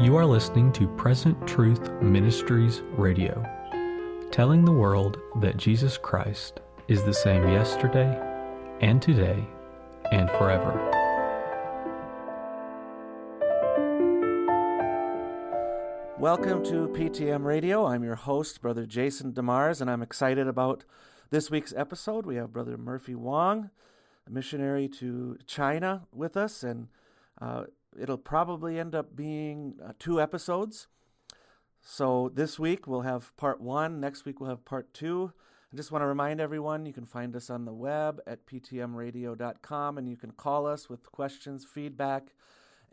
You 0.00 0.16
are 0.16 0.24
listening 0.24 0.72
to 0.72 0.88
Present 0.96 1.46
Truth 1.46 1.90
Ministries 2.00 2.80
Radio, 2.92 3.44
telling 4.30 4.64
the 4.64 4.72
world 4.72 5.18
that 5.42 5.58
Jesus 5.58 5.98
Christ 5.98 6.60
is 6.88 7.04
the 7.04 7.12
same 7.12 7.46
yesterday 7.50 8.18
and 8.80 9.02
today 9.02 9.44
and 10.10 10.30
forever. 10.30 10.72
Welcome 16.18 16.64
to 16.64 16.88
PTM 16.88 17.44
Radio. 17.44 17.84
I'm 17.84 18.02
your 18.02 18.16
host, 18.16 18.62
Brother 18.62 18.86
Jason 18.86 19.34
DeMars, 19.34 19.82
and 19.82 19.90
I'm 19.90 20.00
excited 20.00 20.48
about 20.48 20.86
this 21.28 21.50
week's 21.50 21.74
episode. 21.76 22.24
We 22.24 22.36
have 22.36 22.54
Brother 22.54 22.78
Murphy 22.78 23.14
Wong, 23.14 23.68
a 24.26 24.30
missionary 24.30 24.88
to 24.88 25.36
China, 25.46 26.06
with 26.10 26.38
us, 26.38 26.62
and 26.62 26.88
uh, 27.38 27.64
it'll 27.98 28.18
probably 28.18 28.78
end 28.78 28.94
up 28.94 29.16
being 29.16 29.74
uh, 29.84 29.92
two 29.98 30.20
episodes. 30.20 30.88
So 31.80 32.30
this 32.34 32.58
week 32.58 32.86
we'll 32.86 33.02
have 33.02 33.36
part 33.36 33.60
one, 33.60 34.00
next 34.00 34.24
week 34.24 34.40
we'll 34.40 34.50
have 34.50 34.64
part 34.64 34.92
two. 34.92 35.32
I 35.72 35.76
just 35.76 35.92
want 35.92 36.02
to 36.02 36.06
remind 36.06 36.40
everyone 36.40 36.84
you 36.84 36.92
can 36.92 37.06
find 37.06 37.36
us 37.36 37.48
on 37.48 37.64
the 37.64 37.72
web 37.72 38.20
at 38.26 38.44
ptmradio.com 38.44 39.98
and 39.98 40.08
you 40.08 40.16
can 40.16 40.32
call 40.32 40.66
us 40.66 40.90
with 40.90 41.12
questions, 41.12 41.64
feedback, 41.64 42.34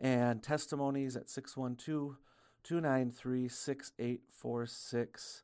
and 0.00 0.40
testimonies 0.42 1.16
at 1.16 1.28
612 1.28 2.16
293 2.62 3.48
6846. 3.48 5.42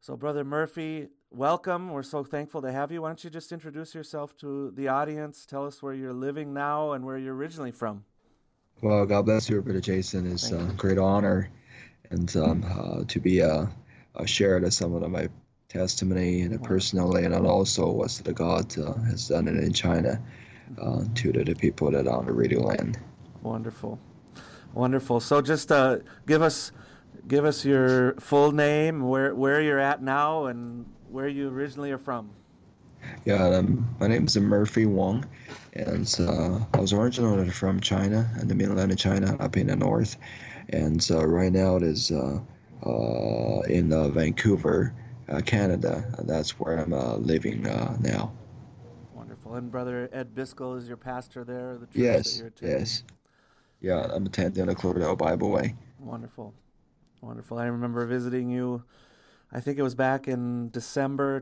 So, 0.00 0.16
Brother 0.16 0.44
Murphy, 0.44 1.08
welcome. 1.30 1.90
We're 1.90 2.02
so 2.02 2.22
thankful 2.22 2.60
to 2.62 2.70
have 2.70 2.92
you. 2.92 3.02
Why 3.02 3.08
don't 3.08 3.24
you 3.24 3.30
just 3.30 3.52
introduce 3.52 3.94
yourself 3.94 4.36
to 4.38 4.70
the 4.72 4.88
audience? 4.88 5.46
Tell 5.46 5.66
us 5.66 5.82
where 5.82 5.94
you're 5.94 6.12
living 6.12 6.52
now 6.52 6.92
and 6.92 7.04
where 7.04 7.16
you're 7.16 7.34
originally 7.34 7.72
from. 7.72 8.04
Well, 8.82 9.06
God 9.06 9.24
bless 9.24 9.48
you, 9.48 9.62
Brother 9.62 9.80
Jason. 9.80 10.30
It's 10.30 10.52
a 10.52 10.62
great 10.76 10.98
honor 10.98 11.48
and 12.10 12.34
um, 12.36 12.64
uh, 12.68 13.04
to 13.08 13.20
be 13.20 13.42
uh, 13.42 13.66
uh, 14.14 14.24
shared 14.26 14.64
of 14.64 14.74
some 14.74 14.94
of 14.94 15.10
my 15.10 15.28
testimony 15.68 16.42
and 16.42 16.62
personally, 16.62 17.24
and 17.24 17.34
also 17.34 17.90
what 17.90 18.10
the 18.24 18.32
God 18.32 18.76
uh, 18.78 18.94
has 19.04 19.28
done 19.28 19.48
it 19.48 19.56
in 19.56 19.72
China 19.72 20.20
uh, 20.80 21.04
to 21.14 21.32
the, 21.32 21.44
the, 21.44 21.54
people 21.54 21.90
that 21.90 22.06
are 22.06 22.18
on 22.18 22.26
the 22.26 22.32
radio 22.32 22.60
land. 22.60 22.98
Wonderful, 23.42 23.98
wonderful. 24.74 25.20
So 25.20 25.40
just 25.40 25.72
uh, 25.72 25.98
give 26.26 26.42
us 26.42 26.72
give 27.26 27.44
us 27.44 27.64
your 27.64 28.14
full 28.14 28.52
name, 28.52 29.08
where 29.08 29.34
where 29.34 29.60
you're 29.60 29.80
at 29.80 30.02
now, 30.02 30.46
and 30.46 30.86
where 31.10 31.28
you 31.28 31.48
originally 31.48 31.92
are 31.92 31.98
from. 31.98 32.30
Yeah, 33.24 33.44
um, 33.44 33.88
my 34.00 34.06
name 34.06 34.26
is 34.26 34.36
Murphy 34.36 34.86
Wong, 34.86 35.26
and 35.72 36.14
uh, 36.20 36.60
I 36.72 36.80
was 36.80 36.92
originally 36.92 37.50
from 37.50 37.80
China, 37.80 38.30
in 38.40 38.48
the 38.48 38.54
mainland 38.54 38.92
of 38.92 38.98
China, 38.98 39.36
up 39.40 39.56
in 39.56 39.66
the 39.66 39.76
north, 39.76 40.16
and 40.68 41.06
uh, 41.10 41.26
right 41.26 41.52
now 41.52 41.76
it 41.76 41.82
is 41.82 42.10
uh, 42.10 42.38
uh 42.84 43.60
in 43.68 43.92
uh, 43.92 44.08
Vancouver, 44.08 44.94
uh, 45.28 45.40
Canada. 45.40 46.04
That's 46.24 46.58
where 46.60 46.78
I'm 46.78 46.92
living 47.24 47.62
now. 47.62 48.32
Wonderful. 49.14 49.54
And 49.56 49.70
Brother 49.70 50.08
Ed 50.12 50.34
Biscoe 50.34 50.78
is 50.78 50.86
your 50.86 50.96
pastor 50.96 51.44
there? 51.44 51.78
The 51.78 51.86
church 51.86 51.94
yes, 51.94 52.42
yes. 52.62 53.02
Yeah, 53.80 54.06
I'm 54.12 54.26
attending 54.26 54.66
the 54.66 54.74
Cloverdale 54.74 55.16
Bible 55.16 55.50
Way. 55.50 55.74
Wonderful. 55.98 56.54
Wonderful. 57.20 57.58
I 57.58 57.66
remember 57.66 58.04
visiting 58.06 58.50
you, 58.50 58.84
I 59.52 59.60
think 59.60 59.78
it 59.78 59.82
was 59.82 59.94
back 59.94 60.28
in 60.28 60.70
December 60.70 61.40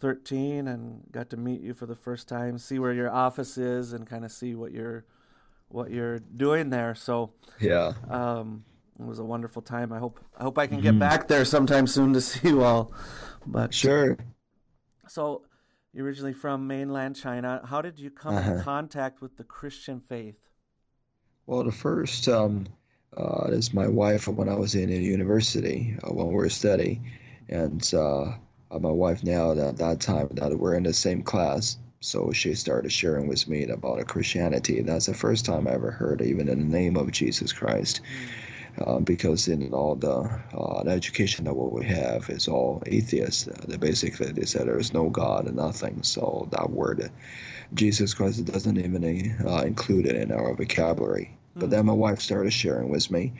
2013, 0.00 0.68
and 0.68 1.02
got 1.12 1.30
to 1.30 1.36
meet 1.36 1.60
you 1.60 1.74
for 1.74 1.86
the 1.86 1.94
first 1.94 2.28
time, 2.28 2.58
see 2.58 2.78
where 2.78 2.92
your 2.92 3.10
office 3.10 3.58
is, 3.58 3.92
and 3.92 4.06
kind 4.06 4.24
of 4.24 4.32
see 4.32 4.54
what 4.54 4.72
you're 4.72 5.04
what 5.68 5.90
you're 5.90 6.18
doing 6.18 6.70
there. 6.70 6.94
So 6.94 7.32
yeah, 7.60 7.92
um, 8.08 8.64
it 8.98 9.06
was 9.06 9.18
a 9.18 9.24
wonderful 9.24 9.62
time. 9.62 9.92
I 9.92 9.98
hope 9.98 10.20
I 10.36 10.42
hope 10.42 10.58
I 10.58 10.66
can 10.66 10.80
get 10.80 10.90
mm-hmm. 10.90 10.98
back 10.98 11.28
there 11.28 11.44
sometime 11.44 11.86
soon 11.86 12.12
to 12.14 12.20
see 12.20 12.48
you 12.48 12.62
all. 12.62 12.92
But 13.46 13.72
sure. 13.72 14.18
So 15.08 15.42
you're 15.92 16.06
originally 16.06 16.34
from 16.34 16.66
mainland 16.66 17.16
China. 17.16 17.60
How 17.64 17.82
did 17.82 17.98
you 17.98 18.10
come 18.10 18.36
uh-huh. 18.36 18.52
in 18.52 18.62
contact 18.62 19.20
with 19.20 19.36
the 19.36 19.44
Christian 19.44 20.00
faith? 20.00 20.36
Well, 21.46 21.64
the 21.64 21.72
first 21.72 22.28
um, 22.28 22.66
uh, 23.16 23.48
is 23.48 23.74
my 23.74 23.88
wife 23.88 24.28
when 24.28 24.48
I 24.48 24.54
was 24.54 24.74
in, 24.74 24.88
in 24.88 25.02
university 25.02 25.96
uh, 26.04 26.12
when 26.12 26.28
we 26.28 26.34
were 26.34 26.48
studying, 26.48 27.10
and 27.48 27.82
uh, 27.92 28.34
uh, 28.70 28.78
my 28.78 28.90
wife 28.90 29.22
now 29.24 29.52
at 29.52 29.76
that 29.78 30.00
time 30.00 30.28
that 30.32 30.58
we're 30.58 30.74
in 30.74 30.84
the 30.84 30.92
same 30.92 31.22
class. 31.22 31.78
So 32.00 32.32
she 32.32 32.54
started 32.54 32.90
sharing 32.90 33.28
with 33.28 33.46
me 33.46 33.64
about 33.64 34.06
Christianity. 34.06 34.80
That's 34.80 35.06
the 35.06 35.14
first 35.14 35.44
time 35.44 35.68
I 35.68 35.72
ever 35.72 35.90
heard 35.90 36.22
even 36.22 36.48
in 36.48 36.58
the 36.60 36.78
name 36.78 36.96
of 36.96 37.10
Jesus 37.10 37.52
Christ. 37.52 38.00
Uh, 38.78 39.00
because 39.00 39.48
in 39.48 39.74
all 39.74 39.96
the, 39.96 40.30
uh, 40.56 40.82
the 40.84 40.90
education 40.90 41.44
that 41.44 41.54
what 41.54 41.72
we 41.72 41.84
have 41.84 42.30
is 42.30 42.48
all 42.48 42.82
atheists. 42.86 43.48
Uh, 43.48 43.64
they 43.66 43.76
basically 43.76 44.32
they 44.32 44.46
said 44.46 44.66
there 44.66 44.78
is 44.78 44.94
no 44.94 45.10
God 45.10 45.46
and 45.46 45.56
nothing. 45.56 46.02
So 46.02 46.48
that 46.52 46.70
word, 46.70 47.10
Jesus 47.74 48.14
Christ, 48.14 48.44
doesn't 48.46 48.78
even 48.78 49.36
uh, 49.46 49.62
include 49.62 50.06
it 50.06 50.16
in 50.16 50.32
our 50.32 50.54
vocabulary. 50.54 51.36
But 51.56 51.70
then 51.70 51.86
my 51.86 51.92
wife 51.92 52.20
started 52.20 52.52
sharing 52.52 52.88
with 52.88 53.10
me 53.10 53.32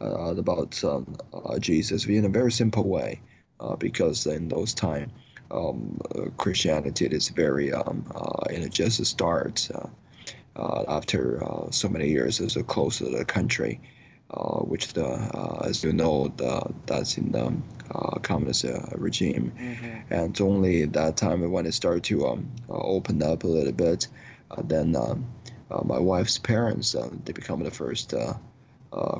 uh, 0.00 0.34
about 0.36 0.82
um, 0.84 1.16
uh, 1.32 1.58
Jesus 1.58 2.04
in 2.04 2.24
a 2.24 2.28
very 2.28 2.52
simple 2.52 2.86
way, 2.86 3.20
uh, 3.60 3.76
because 3.76 4.26
in 4.26 4.48
those 4.48 4.74
times, 4.74 5.12
um, 5.50 6.00
Christianity 6.36 7.06
is 7.06 7.28
very, 7.28 7.72
um, 7.72 8.04
uh, 8.14 8.52
and 8.52 8.64
it 8.64 8.72
just 8.72 9.04
starts 9.06 9.70
uh, 9.70 9.88
uh, 10.56 10.84
after 10.88 11.40
so 11.70 11.88
many 11.88 12.08
years 12.08 12.40
as 12.40 12.56
a 12.56 12.62
close 12.64 12.98
to 12.98 13.04
the 13.04 13.24
country. 13.24 13.80
which 14.66 14.92
the, 14.94 15.60
as 15.64 15.84
you 15.84 15.92
know, 15.92 16.28
the, 16.36 16.74
that's 16.86 17.16
in 17.16 17.30
the 17.32 17.52
communist 18.22 18.64
regime, 18.96 19.52
mm-hmm. 19.56 20.12
and 20.12 20.40
only 20.40 20.84
that 20.86 21.16
time 21.16 21.48
when 21.50 21.66
it 21.66 21.72
started 21.72 22.02
to 22.04 22.26
um, 22.26 22.50
open 22.68 23.22
up 23.22 23.44
a 23.44 23.46
little 23.46 23.72
bit, 23.72 24.08
then 24.64 24.96
um, 24.96 25.26
uh, 25.70 25.82
my 25.84 25.98
wife's 25.98 26.38
parents 26.38 26.94
uh, 26.94 27.08
they 27.24 27.32
become 27.32 27.62
the 27.62 27.70
first 27.70 28.14
uh, 28.14 28.34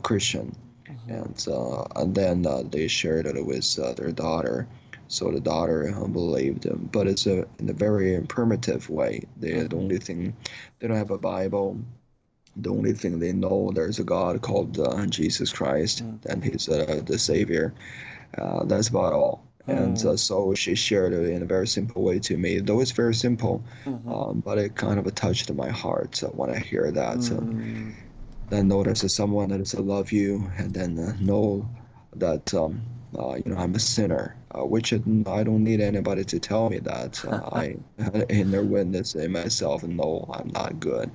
Christian, 0.02 0.54
mm-hmm. 0.88 1.10
and 1.10 1.96
and 1.96 2.14
then 2.14 2.70
they 2.70 2.88
shared 2.88 3.26
it 3.26 3.44
with 3.44 3.96
their 3.96 4.12
daughter. 4.12 4.66
So 5.08 5.30
the 5.30 5.40
daughter 5.40 5.92
believed 6.12 6.62
them, 6.64 6.88
but 6.90 7.06
it's 7.06 7.26
a 7.26 7.46
in 7.58 7.70
a 7.70 7.72
very 7.72 8.20
primitive 8.22 8.90
way. 8.90 9.22
They 9.36 9.52
the 9.52 9.68
mm-hmm. 9.68 9.78
only 9.78 9.98
thing 9.98 10.36
they 10.78 10.88
don't 10.88 10.96
have 10.96 11.10
a 11.10 11.18
Bible. 11.18 11.78
The 12.56 12.70
only 12.70 12.94
thing 12.94 13.18
they 13.18 13.32
know 13.32 13.70
there's 13.74 13.98
a 13.98 14.04
God 14.04 14.40
called 14.40 14.78
uh, 14.80 15.06
Jesus 15.06 15.52
Christ, 15.52 16.02
mm-hmm. 16.02 16.28
and 16.28 16.42
He's 16.42 16.68
uh, 16.68 17.02
the 17.04 17.18
Savior. 17.18 17.74
Uh, 18.36 18.64
that's 18.64 18.88
about 18.88 19.12
all. 19.12 19.46
And 19.68 19.98
uh, 20.04 20.16
so 20.16 20.54
she 20.54 20.76
shared 20.76 21.12
it 21.12 21.28
in 21.28 21.42
a 21.42 21.46
very 21.46 21.66
simple 21.66 22.02
way 22.02 22.20
to 22.20 22.36
me. 22.36 22.60
Though 22.60 22.80
it's 22.80 22.92
very 22.92 23.14
simple, 23.14 23.64
mm-hmm. 23.84 24.12
um, 24.12 24.42
but 24.44 24.58
it 24.58 24.76
kind 24.76 24.98
of 24.98 25.12
touched 25.14 25.52
my 25.52 25.70
heart 25.70 26.22
when 26.32 26.50
I 26.50 26.58
hear 26.58 26.90
that. 26.90 27.18
Mm-hmm. 27.18 27.90
Then 28.48 28.68
notice 28.68 29.02
that 29.02 29.10
someone 29.10 29.48
that 29.50 29.60
is 29.60 29.74
I 29.74 29.80
love 29.80 30.12
you, 30.12 30.50
and 30.56 30.72
then 30.72 30.98
uh, 30.98 31.16
know 31.20 31.68
that 32.16 32.52
um, 32.54 32.82
uh, 33.18 33.36
you 33.36 33.52
know 33.52 33.58
I'm 33.58 33.74
a 33.74 33.80
sinner, 33.80 34.36
uh, 34.52 34.64
which 34.64 34.92
I 34.92 34.98
don't 34.98 35.64
need 35.64 35.80
anybody 35.80 36.24
to 36.24 36.38
tell 36.38 36.70
me 36.70 36.78
that. 36.80 37.24
Uh, 37.24 37.48
I 37.52 37.76
inner 38.28 38.62
witness 38.62 39.14
in 39.14 39.32
myself 39.32 39.82
and 39.82 39.96
know 39.96 40.28
I'm 40.32 40.48
not 40.48 40.80
good. 40.80 41.10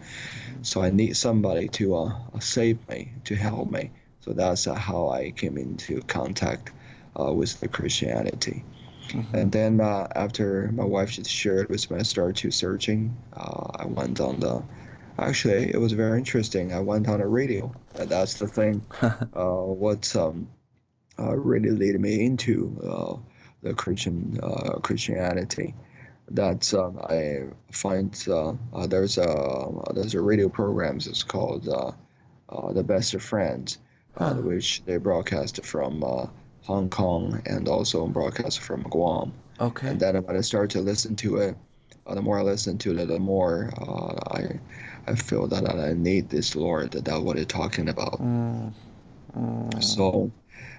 So 0.62 0.82
I 0.82 0.90
need 0.90 1.18
somebody 1.18 1.68
to 1.70 1.96
uh, 1.96 2.40
save 2.40 2.78
me, 2.90 3.12
to 3.26 3.36
help 3.36 3.72
me. 3.72 3.92
So 4.22 4.34
that's 4.34 4.66
how 4.66 5.10
I 5.10 5.32
came 5.32 5.58
into 5.58 6.02
contact 6.02 6.72
uh, 7.20 7.34
with 7.34 7.60
the 7.60 7.68
Christianity. 7.68 8.64
Mm-hmm. 9.10 9.36
And 9.36 9.52
then 9.52 9.82
uh, 9.82 10.08
after 10.16 10.70
my 10.74 10.86
wife 10.86 11.12
just 11.12 11.30
shared 11.30 11.70
with 11.70 11.90
me, 11.90 12.00
I 12.00 12.04
started 12.04 12.38
to 12.38 12.52
searching. 12.52 13.16
Uh, 13.34 13.72
I 13.76 13.86
went 13.86 14.20
on 14.22 14.40
the, 14.40 14.64
actually 15.22 15.72
it 15.72 15.80
was 15.80 15.94
very 15.94 16.18
interesting. 16.18 16.74
I 16.74 16.80
went 16.80 17.08
on 17.08 17.22
a 17.22 17.28
radio. 17.28 17.74
And 17.96 18.10
that's 18.10 18.36
the 18.36 18.48
thing. 18.48 18.86
Uh, 19.34 19.64
what 19.64 20.16
um, 20.16 20.48
uh, 21.18 21.36
really 21.36 21.72
led 21.72 22.00
me 22.00 22.26
into 22.26 22.78
uh, 22.84 23.16
the 23.64 23.74
Christian 23.74 24.40
Christianity. 24.82 25.74
That 26.32 26.74
um, 26.74 27.00
I 27.00 27.44
find 27.72 28.12
there's 28.88 29.18
a 29.18 29.70
there's 29.94 30.16
a 30.16 30.22
radio 30.22 30.50
program 30.50 30.98
It's 30.98 31.24
called 31.24 31.64
the 31.66 32.84
Best 32.84 33.14
of 33.14 33.24
Friends, 33.24 33.80
huh. 34.18 34.36
which 34.36 34.84
they 34.86 34.98
broadcast 34.98 35.64
from 35.66 36.02
Hong 36.64 36.90
Kong 36.90 37.42
and 37.46 37.68
also 37.68 38.08
broadcast 38.08 38.60
from 38.60 38.84
Guam. 38.84 39.34
Okay. 39.60 39.90
And 39.90 40.00
then 40.00 40.16
when 40.24 40.36
I 40.38 40.42
started 40.42 40.72
to 40.72 40.82
listen 40.82 41.16
to 41.18 41.38
it, 41.38 41.56
uh, 41.56 41.71
the 42.16 42.22
more 42.22 42.40
I 42.40 42.44
listen 42.44 42.78
to 42.80 42.98
it, 42.98 43.08
the 43.08 43.20
more 43.20 43.72
uh, 43.78 44.16
I 44.32 44.60
I 45.08 45.16
feel 45.16 45.48
that 45.48 45.70
I 45.70 45.94
need 45.94 46.30
this 46.30 46.56
Lord 46.56 46.92
that 46.92 47.24
what 47.24 47.38
it's 47.38 47.52
talking 47.52 47.90
about. 47.90 48.22
Mm. 48.22 48.72
Mm. 49.36 49.84
So, 49.84 50.32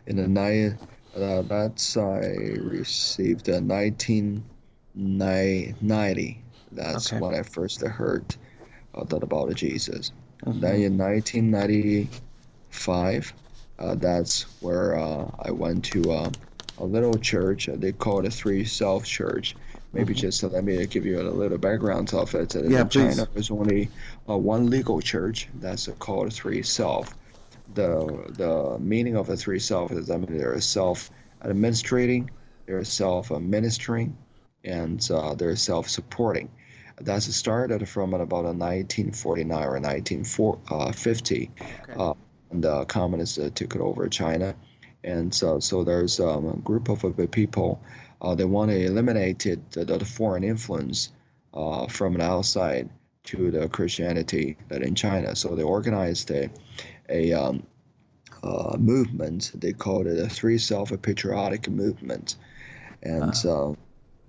in 0.06 0.16
the 0.16 0.28
night, 0.28 0.74
uh, 1.16 1.42
that's 1.42 1.96
I 1.96 2.20
received 2.60 3.48
in 3.48 3.66
1990. 3.68 6.42
That's 6.72 7.12
okay. 7.12 7.20
when 7.20 7.34
I 7.34 7.42
first 7.42 7.82
heard 7.82 8.24
uh, 8.94 9.04
that 9.04 9.22
about 9.22 9.54
Jesus. 9.54 10.12
Mm-hmm. 10.44 10.60
then 10.60 10.82
in 10.82 10.98
1995. 10.98 13.32
Uh, 13.78 13.94
that's 13.96 14.42
where 14.60 14.98
uh, 14.98 15.30
I 15.40 15.50
went 15.50 15.84
to 15.86 16.12
uh, 16.12 16.30
a 16.78 16.84
little 16.84 17.14
church. 17.14 17.68
Uh, 17.68 17.74
they 17.76 17.92
call 17.92 18.20
it 18.20 18.26
a 18.26 18.30
Three 18.30 18.64
Self 18.64 19.04
Church. 19.04 19.56
Maybe 19.92 20.14
mm-hmm. 20.14 20.20
just 20.20 20.40
to 20.40 20.48
let 20.48 20.64
me 20.64 20.86
give 20.86 21.04
you 21.04 21.20
a 21.20 21.22
little 21.22 21.58
background 21.58 22.14
of 22.14 22.34
it. 22.34 22.54
Yeah, 22.54 22.80
in. 22.80 22.88
China, 22.88 23.28
there's 23.32 23.50
only 23.50 23.90
one 24.26 24.70
legal 24.70 25.00
church 25.00 25.48
that's 25.54 25.88
called 25.98 26.32
Three 26.32 26.62
Self. 26.62 27.14
The 27.74 28.24
the 28.28 28.78
meaning 28.78 29.16
of 29.16 29.26
the 29.26 29.36
Three 29.36 29.58
Self 29.58 29.92
is 29.92 30.10
I 30.10 30.16
mean 30.16 30.38
they're 30.38 30.60
self 30.60 31.10
administrating, 31.42 32.30
they're 32.66 32.84
self 32.84 33.30
ministering, 33.30 34.16
and 34.64 35.06
uh, 35.10 35.34
they're 35.34 35.56
self 35.56 35.88
supporting. 35.88 36.48
That's 37.00 37.34
started 37.34 37.88
from 37.88 38.14
about 38.14 38.44
1949 38.44 39.64
or 39.64 39.80
1950. 39.80 41.50
Okay. 41.60 41.94
Uh, 41.98 42.14
the 42.52 42.84
communists 42.84 43.38
uh, 43.38 43.50
took 43.54 43.74
it 43.74 43.80
over 43.80 44.08
China. 44.08 44.54
And 45.04 45.34
so, 45.34 45.58
so 45.58 45.82
there's 45.82 46.20
um, 46.20 46.46
a 46.46 46.56
group 46.56 46.88
of 46.88 47.04
people 47.30 47.82
uh, 48.22 48.34
they 48.34 48.44
want 48.44 48.70
to 48.70 48.84
eliminate 48.84 49.40
the, 49.40 49.84
the 49.84 50.04
foreign 50.04 50.44
influence 50.44 51.10
uh, 51.52 51.86
from 51.88 52.14
the 52.14 52.24
outside 52.24 52.88
to 53.24 53.50
the 53.50 53.68
Christianity 53.68 54.56
that 54.68 54.82
in 54.82 54.94
China. 54.94 55.36
So 55.36 55.54
they 55.54 55.62
organized 55.62 56.30
a, 56.30 56.48
a 57.08 57.32
um, 57.32 57.66
uh, 58.42 58.76
movement. 58.78 59.52
They 59.54 59.72
called 59.72 60.06
it 60.06 60.18
a 60.18 60.28
Three 60.28 60.58
Self 60.58 60.92
Patriotic 61.02 61.68
Movement, 61.68 62.36
and 63.02 63.34
uh-huh. 63.34 63.74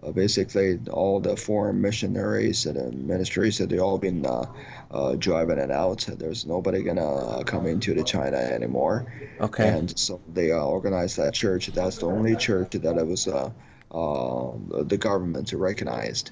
Uh, 0.04 0.12
basically 0.12 0.80
all 0.92 1.22
the 1.22 1.38
foreign 1.38 1.80
missionaries 1.80 2.66
and 2.66 3.08
ministries 3.08 3.58
that 3.58 3.70
they 3.70 3.80
all 3.80 3.98
been 3.98 4.26
uh, 4.26 4.46
uh, 4.92 5.16
driving 5.16 5.58
it 5.58 5.72
out. 5.72 6.06
There's 6.18 6.46
nobody 6.46 6.84
gonna 6.84 7.16
uh, 7.16 7.44
come 7.44 7.66
into 7.66 7.94
the 7.94 8.04
China 8.04 8.36
anymore. 8.36 9.14
Okay. 9.40 9.70
And 9.70 9.98
so 9.98 10.20
they 10.34 10.52
uh, 10.52 10.58
organized 10.58 11.18
that 11.18 11.34
church. 11.34 11.68
That's 11.68 12.00
the 12.00 12.08
only 12.08 12.36
church 12.36 12.72
that 12.72 12.98
it 12.98 13.08
was 13.08 13.30
uh, 13.30 13.52
the 13.94 14.98
government 15.00 15.54
recognized. 15.54 16.32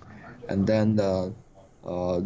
And 0.50 0.68
then 0.68 0.96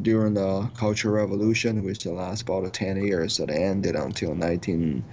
during 0.01 0.33
the 0.33 0.69
Cultural 0.77 1.15
Revolution, 1.15 1.83
which 1.83 2.05
lasts 2.05 2.41
about 2.41 2.73
10 2.73 3.03
years, 3.03 3.37
that 3.37 3.49
ended 3.49 3.95
until 3.95 4.35
19. 4.35 5.03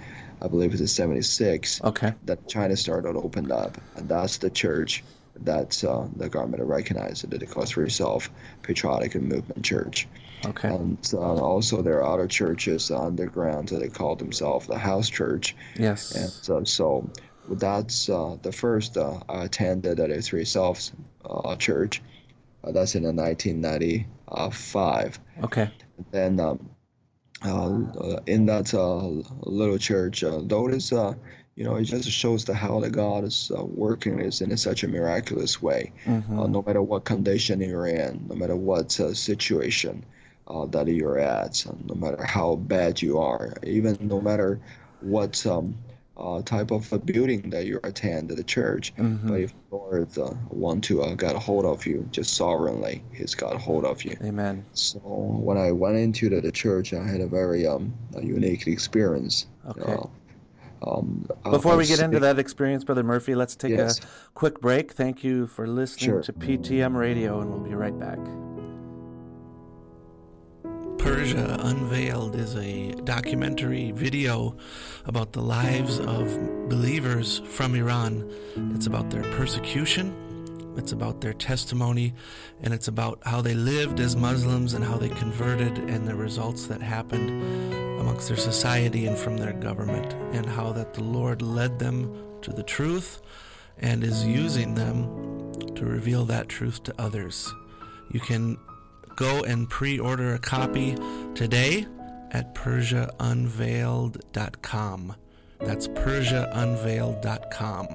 I 0.41 0.47
believe 0.47 0.73
it's 0.73 0.91
76. 0.91 1.81
Okay. 1.83 2.13
That 2.25 2.47
China 2.49 2.75
started 2.75 3.15
opened 3.15 3.51
up, 3.51 3.77
and 3.95 4.09
that's 4.09 4.37
the 4.37 4.49
church 4.49 5.03
that 5.41 5.83
uh, 5.83 6.05
the 6.15 6.29
government 6.29 6.63
recognized 6.63 7.29
that 7.29 7.41
it 7.41 7.49
calls 7.49 7.71
for 7.71 7.83
itself 7.83 8.29
patriotic 8.61 9.15
and 9.15 9.27
movement 9.27 9.63
church. 9.63 10.07
Okay. 10.45 10.67
And 10.67 10.97
uh, 11.13 11.17
also 11.17 11.81
there 11.81 12.03
are 12.03 12.13
other 12.13 12.27
churches 12.27 12.91
underground 12.91 13.69
that 13.69 13.79
they 13.79 13.87
call 13.87 14.15
themselves 14.15 14.67
the 14.67 14.77
house 14.77 15.09
church. 15.09 15.55
Yes. 15.75 16.13
And 16.13 16.29
so, 16.29 16.63
so 16.65 17.09
that's 17.49 18.09
uh, 18.09 18.37
the 18.41 18.51
first 18.51 18.97
uh, 18.97 19.19
I 19.29 19.45
attended 19.45 19.99
at 19.99 20.11
a 20.11 20.21
Three 20.21 20.45
Selves 20.45 20.91
uh, 21.25 21.55
church. 21.55 22.01
Uh, 22.63 22.71
that's 22.71 22.93
in 22.95 23.03
1995. 23.03 25.19
Okay. 25.43 25.69
And 25.97 26.05
then 26.11 26.39
um, 27.41 27.91
in 28.25 28.45
that 28.45 28.73
little 28.73 29.77
church, 29.77 30.23
is 30.23 30.93
you 31.55 31.63
know, 31.63 31.75
it 31.75 31.83
just 31.83 32.09
shows 32.09 32.45
the 32.45 32.53
how 32.53 32.79
the 32.79 32.89
God 32.89 33.23
is 33.23 33.51
uh, 33.55 33.63
working 33.63 34.19
is 34.19 34.41
in 34.41 34.55
such 34.57 34.83
a 34.83 34.87
miraculous 34.87 35.61
way. 35.61 35.91
Mm-hmm. 36.05 36.39
Uh, 36.39 36.47
no 36.47 36.63
matter 36.63 36.81
what 36.81 37.05
condition 37.05 37.61
you're 37.61 37.87
in, 37.87 38.25
no 38.27 38.35
matter 38.35 38.55
what 38.55 38.99
uh, 38.99 39.13
situation 39.13 40.03
uh, 40.47 40.65
that 40.67 40.87
you're 40.87 41.19
at, 41.19 41.63
no 41.85 41.95
matter 41.95 42.23
how 42.23 42.55
bad 42.55 43.01
you 43.01 43.19
are, 43.19 43.53
even 43.63 43.97
no 44.01 44.19
matter 44.19 44.59
what 45.01 45.45
um, 45.45 45.75
uh, 46.15 46.41
type 46.43 46.71
of 46.71 46.91
a 46.93 46.99
building 46.99 47.49
that 47.49 47.65
you 47.65 47.79
attend 47.83 48.29
at 48.31 48.37
the 48.37 48.43
church, 48.43 48.95
mm-hmm. 48.95 49.27
but 49.27 49.39
if 49.39 49.53
the 49.69 49.75
Lord 49.75 50.17
uh, 50.17 50.33
want 50.49 50.83
to 50.85 51.15
get 51.15 51.35
a 51.35 51.39
hold 51.39 51.65
of 51.65 51.85
you, 51.85 52.07
just 52.11 52.35
sovereignly, 52.35 53.03
He's 53.13 53.35
got 53.35 53.55
a 53.55 53.57
hold 53.57 53.85
of 53.85 54.03
you. 54.03 54.15
Amen. 54.21 54.65
So 54.73 54.99
when 54.99 55.57
I 55.57 55.71
went 55.71 55.97
into 55.97 56.29
the, 56.29 56.41
the 56.41 56.51
church, 56.51 56.93
I 56.93 57.05
had 57.05 57.21
a 57.21 57.27
very 57.27 57.65
um, 57.65 57.93
a 58.15 58.23
unique 58.23 58.67
experience. 58.67 59.47
Okay. 59.67 59.97
Um, 60.85 61.27
Before 61.43 61.77
we 61.77 61.85
get 61.85 61.99
into 61.99 62.19
that 62.19 62.39
experience, 62.39 62.83
Brother 62.83 63.03
Murphy, 63.03 63.35
let's 63.35 63.55
take 63.55 63.71
yes. 63.71 63.99
a 63.99 64.07
quick 64.33 64.59
break. 64.59 64.91
Thank 64.91 65.23
you 65.23 65.47
for 65.47 65.65
listening 65.65 66.09
sure. 66.09 66.21
to 66.23 66.33
PTM 66.33 66.95
Radio, 66.95 67.39
and 67.39 67.49
we'll 67.49 67.61
be 67.61 67.73
right 67.73 67.97
back. 67.97 68.19
Persia 71.03 71.57
Unveiled 71.59 72.35
is 72.35 72.55
a 72.55 72.91
documentary 73.03 73.91
video 73.91 74.55
about 75.05 75.33
the 75.33 75.41
lives 75.41 75.99
of 75.99 76.69
believers 76.69 77.41
from 77.49 77.75
Iran. 77.75 78.31
It's 78.73 78.87
about 78.87 79.09
their 79.09 79.23
persecution 79.33 80.23
it's 80.77 80.91
about 80.91 81.21
their 81.21 81.33
testimony, 81.33 82.13
and 82.61 82.73
it's 82.73 82.87
about 82.87 83.19
how 83.23 83.41
they 83.41 83.53
lived 83.53 83.99
as 83.99 84.15
Muslims 84.15 84.73
and 84.73 84.83
how 84.83 84.97
they 84.97 85.09
converted 85.09 85.77
and 85.77 86.07
the 86.07 86.15
results 86.15 86.65
that 86.67 86.81
happened 86.81 87.29
amongst 87.99 88.27
their 88.27 88.37
society 88.37 89.05
and 89.05 89.17
from 89.17 89.37
their 89.37 89.53
government, 89.53 90.13
and 90.33 90.45
how 90.45 90.71
that 90.73 90.93
the 90.93 91.03
Lord 91.03 91.41
led 91.41 91.79
them 91.79 92.11
to 92.41 92.51
the 92.51 92.63
truth 92.63 93.21
and 93.77 94.03
is 94.03 94.25
using 94.25 94.73
them 94.73 95.53
to 95.75 95.85
reveal 95.85 96.25
that 96.25 96.49
truth 96.49 96.83
to 96.83 96.93
others. 96.97 97.53
You 98.11 98.19
can 98.19 98.57
go 99.15 99.43
and 99.43 99.69
pre 99.69 99.99
order 99.99 100.33
a 100.33 100.39
copy 100.39 100.95
today 101.35 101.85
at 102.31 102.55
PersiaUnveiled.com. 102.55 105.15
That's 105.59 105.87
PersiaUnveiled.com. 105.87 107.87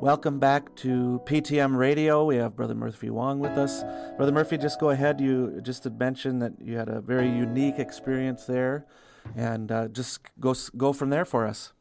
Welcome 0.00 0.38
back 0.38 0.76
to 0.76 1.20
PTM 1.24 1.76
Radio. 1.76 2.24
We 2.24 2.36
have 2.36 2.54
Brother 2.54 2.76
Murphy 2.76 3.10
Wong 3.10 3.40
with 3.40 3.58
us. 3.58 3.82
Brother 4.16 4.30
Murphy, 4.30 4.56
just 4.56 4.78
go 4.78 4.90
ahead. 4.90 5.20
You 5.20 5.60
just 5.60 5.82
to 5.82 5.90
mention 5.90 6.38
that 6.38 6.52
you 6.62 6.76
had 6.76 6.88
a 6.88 7.00
very 7.00 7.28
unique 7.28 7.80
experience 7.80 8.44
there, 8.44 8.86
and 9.34 9.72
uh, 9.72 9.88
just 9.88 10.20
go 10.38 10.54
go 10.76 10.92
from 10.92 11.10
there 11.10 11.24
for 11.24 11.48
us. 11.48 11.72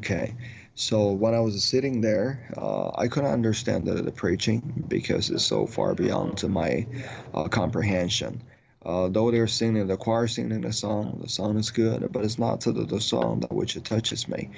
Okay, 0.00 0.34
so 0.74 1.12
when 1.12 1.34
I 1.34 1.40
was 1.40 1.62
sitting 1.64 2.00
there, 2.00 2.50
uh, 2.56 2.90
I 2.94 3.08
couldn't 3.08 3.32
understand 3.32 3.84
the, 3.84 3.94
the, 3.94 4.12
preaching 4.12 4.84
because 4.86 5.28
it's 5.28 5.44
so 5.44 5.66
far 5.66 5.94
beyond 5.94 6.38
to 6.38 6.48
my 6.48 6.86
uh, 7.34 7.48
comprehension. 7.48 8.40
Uh, 8.86 9.08
though 9.08 9.30
they're 9.30 9.48
singing 9.48 9.88
the 9.88 9.96
choir 9.96 10.28
singing 10.28 10.60
the 10.60 10.72
song, 10.72 11.18
the 11.20 11.28
song 11.28 11.58
is 11.58 11.70
good, 11.70 12.10
but 12.12 12.24
it's 12.24 12.38
not 12.38 12.60
the, 12.60 12.72
the 12.72 13.00
song 13.00 13.40
that 13.40 13.52
which 13.52 13.82
touches 13.82 14.28
me 14.28 14.50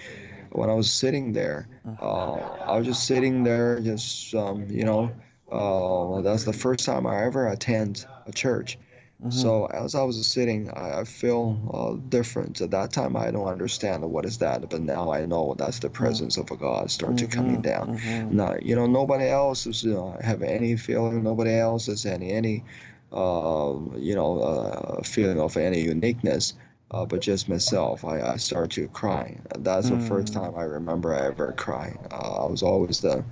when 0.52 0.68
I 0.70 0.74
was 0.74 0.90
sitting 0.90 1.32
there, 1.32 1.68
uh, 2.00 2.34
I 2.34 2.76
was 2.76 2.86
just 2.86 3.06
sitting 3.06 3.44
there, 3.44 3.80
just 3.80 4.34
um, 4.34 4.66
you 4.68 4.84
know, 4.84 5.12
uh, 5.50 6.22
that's 6.22 6.44
the 6.44 6.52
first 6.52 6.84
time 6.84 7.06
I 7.06 7.24
ever 7.24 7.48
attend 7.48 8.06
a 8.26 8.32
church. 8.32 8.78
Mm-hmm. 9.20 9.30
So 9.30 9.66
as 9.66 9.94
I 9.94 10.02
was 10.02 10.26
sitting, 10.26 10.70
I, 10.70 11.00
I 11.00 11.04
feel 11.04 11.58
uh, 11.72 12.08
different. 12.08 12.60
At 12.60 12.70
that 12.70 12.92
time, 12.92 13.16
I 13.16 13.30
don't 13.30 13.46
understand 13.46 14.02
what 14.10 14.24
is 14.24 14.38
that, 14.38 14.68
but 14.68 14.80
now 14.80 15.12
I 15.12 15.26
know 15.26 15.54
that's 15.58 15.78
the 15.78 15.88
mm-hmm. 15.88 15.96
presence 15.96 16.36
of 16.38 16.50
a 16.50 16.56
God 16.56 16.90
start 16.90 17.16
mm-hmm. 17.16 17.28
to 17.28 17.36
coming 17.36 17.60
down. 17.60 17.98
Mm-hmm. 17.98 18.36
Now, 18.36 18.56
you 18.60 18.76
know, 18.76 18.86
nobody 18.86 19.28
else 19.28 19.66
is 19.66 19.84
uh, 19.84 20.16
have 20.22 20.42
any 20.42 20.76
feeling. 20.76 21.22
Nobody 21.22 21.54
else 21.54 21.86
has 21.86 22.06
any 22.06 22.30
any, 22.30 22.64
uh, 23.12 23.74
you 23.96 24.14
know, 24.14 24.40
uh, 24.40 25.02
feeling 25.02 25.40
of 25.40 25.56
any 25.56 25.82
uniqueness 25.82 26.54
uh, 26.90 27.06
but 27.06 27.20
just 27.20 27.48
myself, 27.48 28.04
I, 28.04 28.20
I 28.20 28.36
started 28.36 28.72
to 28.72 28.88
cry. 28.88 29.38
That's 29.58 29.90
the 29.90 30.00
first 30.00 30.32
mm. 30.32 30.34
time 30.34 30.54
I 30.56 30.62
remember 30.62 31.14
I 31.14 31.26
ever 31.26 31.52
cried. 31.52 31.96
Uh, 32.10 32.44
I 32.44 32.50
was 32.50 32.62
always 32.62 33.00
the, 33.00 33.24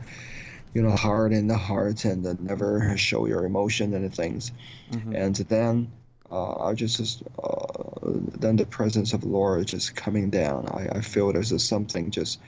you 0.78 0.84
know, 0.84 0.94
hard 0.94 1.32
in 1.32 1.48
the 1.48 1.56
heart 1.56 2.04
and 2.04 2.24
the 2.24 2.34
never 2.34 2.96
show 2.96 3.26
your 3.26 3.44
emotion 3.44 3.94
and 3.94 4.14
things. 4.14 4.52
Mm-hmm. 4.92 5.12
And 5.12 5.34
then 5.34 5.90
uh, 6.30 6.66
I 6.66 6.74
just, 6.74 7.24
uh, 7.42 7.66
then 8.38 8.54
the 8.54 8.64
presence 8.64 9.12
of 9.12 9.22
the 9.22 9.28
Lord 9.28 9.66
just 9.66 9.96
coming 9.96 10.30
down. 10.30 10.68
I, 10.68 10.98
I 10.98 11.00
feel 11.00 11.32
there's 11.32 11.64
something 11.64 12.12
just 12.12 12.38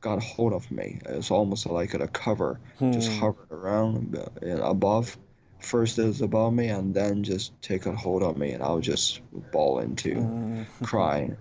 got 0.00 0.18
a 0.18 0.20
hold 0.20 0.52
of 0.52 0.70
me. 0.70 1.00
It's 1.04 1.32
almost 1.32 1.66
like 1.66 1.94
a 1.94 2.06
cover, 2.06 2.60
hmm. 2.78 2.92
just 2.92 3.10
hovered 3.10 3.50
around 3.50 4.16
uh, 4.16 4.62
above 4.62 5.18
first 5.58 5.98
it 5.98 6.04
was 6.04 6.22
above 6.22 6.54
me 6.54 6.68
and 6.68 6.94
then 6.94 7.24
just 7.24 7.60
take 7.60 7.86
a 7.86 7.92
hold 7.94 8.22
of 8.22 8.36
me 8.38 8.52
and 8.52 8.62
I'll 8.62 8.80
just 8.80 9.20
bawl 9.50 9.80
into 9.80 10.14
mm. 10.14 10.66
crying. 10.82 11.36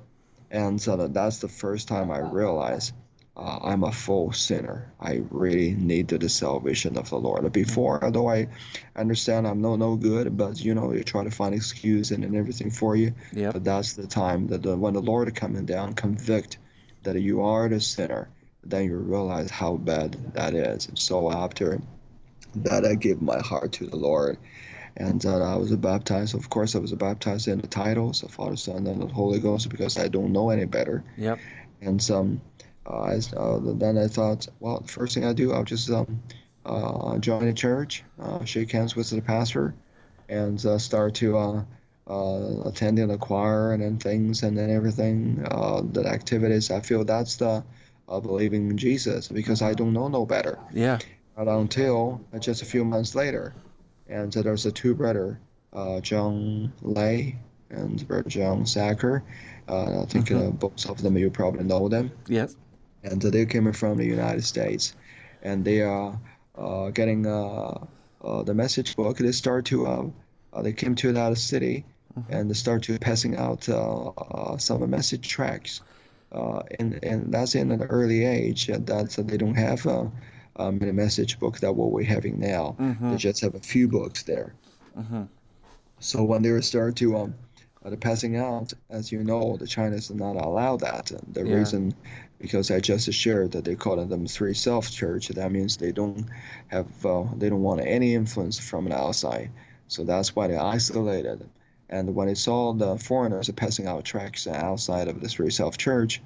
And 0.51 0.81
so 0.81 1.07
that's 1.07 1.37
the 1.37 1.47
first 1.47 1.87
time 1.87 2.11
I 2.11 2.19
realized 2.19 2.93
uh, 3.39 3.59
I'm 3.63 3.83
a 3.83 3.91
full 3.91 4.33
sinner. 4.33 4.91
I 4.99 5.21
really 5.29 5.71
needed 5.71 6.21
the 6.21 6.29
salvation 6.29 6.97
of 6.97 7.09
the 7.09 7.17
Lord. 7.17 7.51
Before, 7.53 8.03
although 8.03 8.29
I 8.29 8.49
understand 8.95 9.47
I'm 9.47 9.61
no 9.61 9.77
no 9.77 9.95
good, 9.95 10.35
but 10.35 10.59
you 10.63 10.75
know 10.75 10.91
you 10.91 11.03
try 11.03 11.23
to 11.23 11.31
find 11.31 11.55
excuse 11.55 12.11
and, 12.11 12.25
and 12.25 12.35
everything 12.35 12.69
for 12.69 12.95
you. 12.95 13.13
Yep. 13.33 13.53
But 13.53 13.63
that's 13.63 13.93
the 13.93 14.07
time 14.07 14.47
that 14.47 14.61
the, 14.63 14.75
when 14.75 14.93
the 14.93 15.01
Lord 15.01 15.33
coming 15.35 15.65
down, 15.65 15.93
convict 15.93 16.57
that 17.03 17.19
you 17.19 17.41
are 17.41 17.69
the 17.69 17.79
sinner, 17.79 18.29
then 18.63 18.85
you 18.85 18.97
realize 18.97 19.49
how 19.49 19.77
bad 19.77 20.33
that 20.33 20.53
is. 20.53 20.87
And 20.89 20.99
so 20.99 21.31
after 21.31 21.81
that 22.55 22.85
I 22.85 22.95
give 22.95 23.21
my 23.21 23.39
heart 23.39 23.71
to 23.73 23.87
the 23.87 23.95
Lord. 23.95 24.37
and 24.97 25.25
uh, 25.25 25.53
I 25.53 25.55
was 25.55 25.73
baptized. 25.75 26.35
Of 26.35 26.49
course, 26.49 26.75
I 26.75 26.79
was 26.79 26.91
baptized 26.93 27.47
in 27.47 27.59
the 27.59 27.67
titles 27.67 28.23
of 28.23 28.31
Father, 28.31 28.57
Son, 28.57 28.85
and 28.85 29.01
the 29.01 29.07
Holy 29.07 29.39
Ghost 29.39 29.69
because 29.69 29.97
I 29.97 30.09
don't 30.09 30.33
know 30.33 30.49
any 30.49 30.65
better. 30.65 31.03
Yep. 31.17 31.39
And 31.81 32.11
um, 32.11 32.41
I, 32.89 33.19
uh, 33.37 33.59
then 33.63 33.97
I 33.97 34.07
thought, 34.07 34.47
well, 34.59 34.79
the 34.79 34.87
first 34.87 35.13
thing 35.13 35.25
I 35.25 35.33
do, 35.33 35.53
I'll 35.53 35.63
just 35.63 35.89
um, 35.89 36.21
uh, 36.65 37.17
join 37.19 37.47
a 37.47 37.53
church, 37.53 38.03
uh, 38.19 38.43
shake 38.45 38.71
hands 38.71 38.95
with 38.95 39.09
the 39.09 39.21
pastor, 39.21 39.75
and 40.27 40.63
uh, 40.65 40.77
start 40.77 41.15
to 41.15 41.37
uh, 41.37 41.63
uh, 42.07 42.61
attending 42.65 43.07
the 43.07 43.17
choir 43.17 43.73
and 43.73 43.83
then 43.83 43.97
things 43.97 44.43
and 44.43 44.57
then 44.57 44.69
everything, 44.69 45.45
uh, 45.49 45.81
the 45.91 46.05
activities. 46.07 46.71
I 46.71 46.79
feel 46.79 47.03
that's 47.03 47.35
the 47.37 47.63
uh, 48.07 48.19
believing 48.19 48.69
in 48.69 48.77
Jesus 48.77 49.27
because 49.27 49.61
I 49.61 49.73
don't 49.73 49.93
know 49.93 50.07
no 50.07 50.25
better. 50.25 50.57
Yeah. 50.73 50.99
Not 51.37 51.47
until 51.47 52.21
uh, 52.33 52.39
just 52.39 52.61
a 52.61 52.65
few 52.65 52.83
months 52.83 53.15
later, 53.15 53.53
and 54.07 54.31
there's 54.33 54.65
a 54.65 54.71
two 54.71 54.95
brother, 54.95 55.39
uh, 55.71 56.01
John 56.01 56.73
Lay 56.81 57.37
and 57.69 58.05
brother 58.07 58.27
John 58.29 58.65
Sacker. 58.65 59.23
Uh, 59.67 60.01
I 60.01 60.05
think 60.05 60.31
uh, 60.31 60.49
both 60.49 60.89
of 60.89 61.01
them 61.01 61.15
you 61.15 61.29
probably 61.29 61.63
know 61.63 61.87
them 61.87 62.11
Yes. 62.27 62.55
And 63.03 63.21
they 63.21 63.45
came 63.45 63.71
from 63.73 63.97
the 63.97 64.05
United 64.05 64.43
States, 64.43 64.93
and 65.41 65.63
they 65.65 65.81
are 65.81 66.19
uh, 66.55 66.89
getting 66.89 67.25
uh, 67.25 67.85
uh, 68.23 68.43
the 68.43 68.53
message 68.53 68.95
book. 68.95 69.17
They 69.17 69.31
start 69.31 69.65
to 69.65 69.87
uh, 69.87 70.05
uh, 70.53 70.61
they 70.61 70.73
came 70.73 70.95
to 70.95 71.11
that 71.13 71.37
city, 71.37 71.85
and 72.29 72.49
they 72.49 72.53
start 72.55 72.83
to 72.83 72.97
passing 72.99 73.35
out 73.37 73.67
uh, 73.69 74.57
some 74.57 74.89
message 74.89 75.27
tracks, 75.27 75.81
uh, 76.31 76.61
and 76.79 76.99
and 77.03 77.33
that's 77.33 77.55
in 77.55 77.71
an 77.71 77.83
early 77.83 78.25
age. 78.25 78.69
And 78.69 78.85
that's 78.85 79.15
they 79.15 79.37
don't 79.37 79.55
have 79.55 79.85
uh, 79.87 80.05
um, 80.57 80.79
a 80.81 80.91
message 80.93 81.39
book 81.39 81.59
that 81.59 81.73
what 81.75 81.91
we're 81.91 82.05
having 82.05 82.39
now. 82.39 82.75
They 83.11 83.17
just 83.17 83.41
have 83.41 83.55
a 83.55 83.59
few 83.59 83.87
books 83.87 84.23
there. 84.23 84.53
So 85.99 86.23
when 86.23 86.41
they 86.41 86.59
start 86.61 86.95
to 86.97 87.17
um, 87.17 87.35
uh, 87.85 87.89
the 87.89 87.97
passing 87.97 88.35
out, 88.37 88.73
as 88.89 89.11
you 89.11 89.23
know, 89.23 89.57
the 89.57 89.67
Chinese 89.67 90.07
did 90.07 90.17
not 90.17 90.35
allow 90.35 90.77
that. 90.77 91.11
And 91.11 91.33
the 91.33 91.45
Yeah. 91.45 91.55
reason, 91.57 91.93
because 92.39 92.71
I 92.71 92.79
just 92.79 93.11
shared 93.11 93.51
that 93.51 93.65
they 93.65 93.75
call 93.75 93.97
them 93.97 94.25
three 94.27 94.53
self 94.53 94.89
church. 94.89 95.27
That 95.29 95.51
means 95.51 95.77
they 95.77 95.91
don't 95.91 96.25
have, 96.67 97.05
uh, 97.05 97.25
they 97.35 97.49
don't 97.49 97.61
want 97.61 97.81
any 97.81 98.15
influence 98.15 98.57
from 98.57 98.85
the 98.85 98.95
outside. 98.95 99.51
So 99.87 100.03
that's 100.03 100.35
why 100.35 100.47
they 100.47 100.57
isolated. 100.57 101.47
And 101.89 102.15
when 102.15 102.27
they 102.27 102.35
saw 102.35 102.73
the 102.73 102.97
foreigners 102.97 103.49
passing 103.49 103.87
out 103.87 104.05
tracts 104.05 104.47
outside 104.47 105.07
of 105.07 105.21
the 105.21 105.27
three 105.27 105.49
self 105.49 105.77
church, 105.77 106.21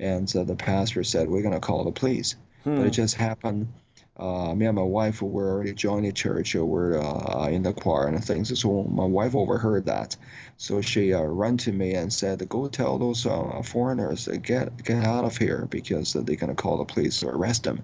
and 0.00 0.28
so 0.28 0.44
the 0.44 0.56
pastor 0.56 1.04
said, 1.04 1.28
"We're 1.28 1.42
gonna 1.42 1.60
call 1.60 1.84
the 1.84 1.92
police." 1.92 2.34
But 2.64 2.86
it 2.86 2.90
just 2.90 3.14
happened. 3.14 3.68
Uh, 4.16 4.54
me 4.54 4.66
and 4.66 4.76
my 4.76 4.82
wife 4.82 5.20
were 5.22 5.50
already 5.50 5.72
joining 5.74 6.04
the 6.04 6.12
church. 6.12 6.54
uh, 6.54 6.64
We're 6.64 7.00
uh, 7.00 7.48
in 7.48 7.64
the 7.64 7.72
choir 7.72 8.06
and 8.06 8.24
things. 8.24 8.56
So 8.60 8.84
my 8.84 9.04
wife 9.04 9.34
overheard 9.34 9.86
that. 9.86 10.16
So 10.56 10.80
she 10.82 11.12
uh, 11.12 11.22
ran 11.22 11.56
to 11.58 11.72
me 11.72 11.94
and 11.94 12.12
said, 12.12 12.48
"Go 12.48 12.68
tell 12.68 12.96
those 12.98 13.26
uh, 13.26 13.60
foreigners 13.64 14.26
to 14.26 14.36
get 14.38 14.84
get 14.84 15.04
out 15.04 15.24
of 15.24 15.36
here 15.36 15.66
because 15.68 16.12
they're 16.12 16.36
gonna 16.36 16.54
call 16.54 16.78
the 16.78 16.84
police 16.84 17.20
to 17.20 17.28
arrest 17.28 17.64
them." 17.64 17.82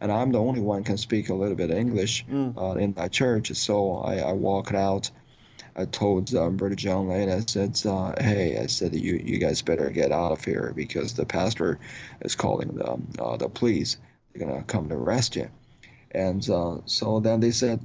And 0.00 0.12
I'm 0.12 0.30
the 0.30 0.38
only 0.40 0.60
one 0.60 0.84
can 0.84 0.96
speak 0.96 1.28
a 1.28 1.34
little 1.34 1.56
bit 1.56 1.70
of 1.70 1.76
English 1.76 2.24
uh, 2.56 2.74
in 2.74 2.92
that 2.92 3.10
church. 3.10 3.52
So 3.54 3.96
I, 3.96 4.18
I 4.18 4.32
walked 4.32 4.74
out. 4.74 5.10
I 5.76 5.86
told 5.86 6.32
um, 6.36 6.56
Brother 6.56 6.76
John 6.76 7.08
Lane, 7.08 7.28
I 7.28 7.40
said, 7.40 7.80
uh, 7.84 8.14
"Hey, 8.22 8.58
I 8.58 8.66
said 8.66 8.94
you 8.94 9.14
you 9.16 9.38
guys 9.38 9.62
better 9.62 9.90
get 9.90 10.12
out 10.12 10.30
of 10.30 10.44
here 10.44 10.72
because 10.76 11.14
the 11.14 11.26
pastor 11.26 11.80
is 12.20 12.36
calling 12.36 12.76
the 12.76 12.98
uh, 13.20 13.36
the 13.38 13.48
police. 13.48 13.96
They're 14.32 14.46
gonna 14.46 14.62
come 14.62 14.88
to 14.90 14.94
arrest 14.94 15.34
you." 15.34 15.48
And 16.14 16.48
uh, 16.48 16.78
so 16.86 17.20
then 17.20 17.40
they 17.40 17.50
said, 17.50 17.80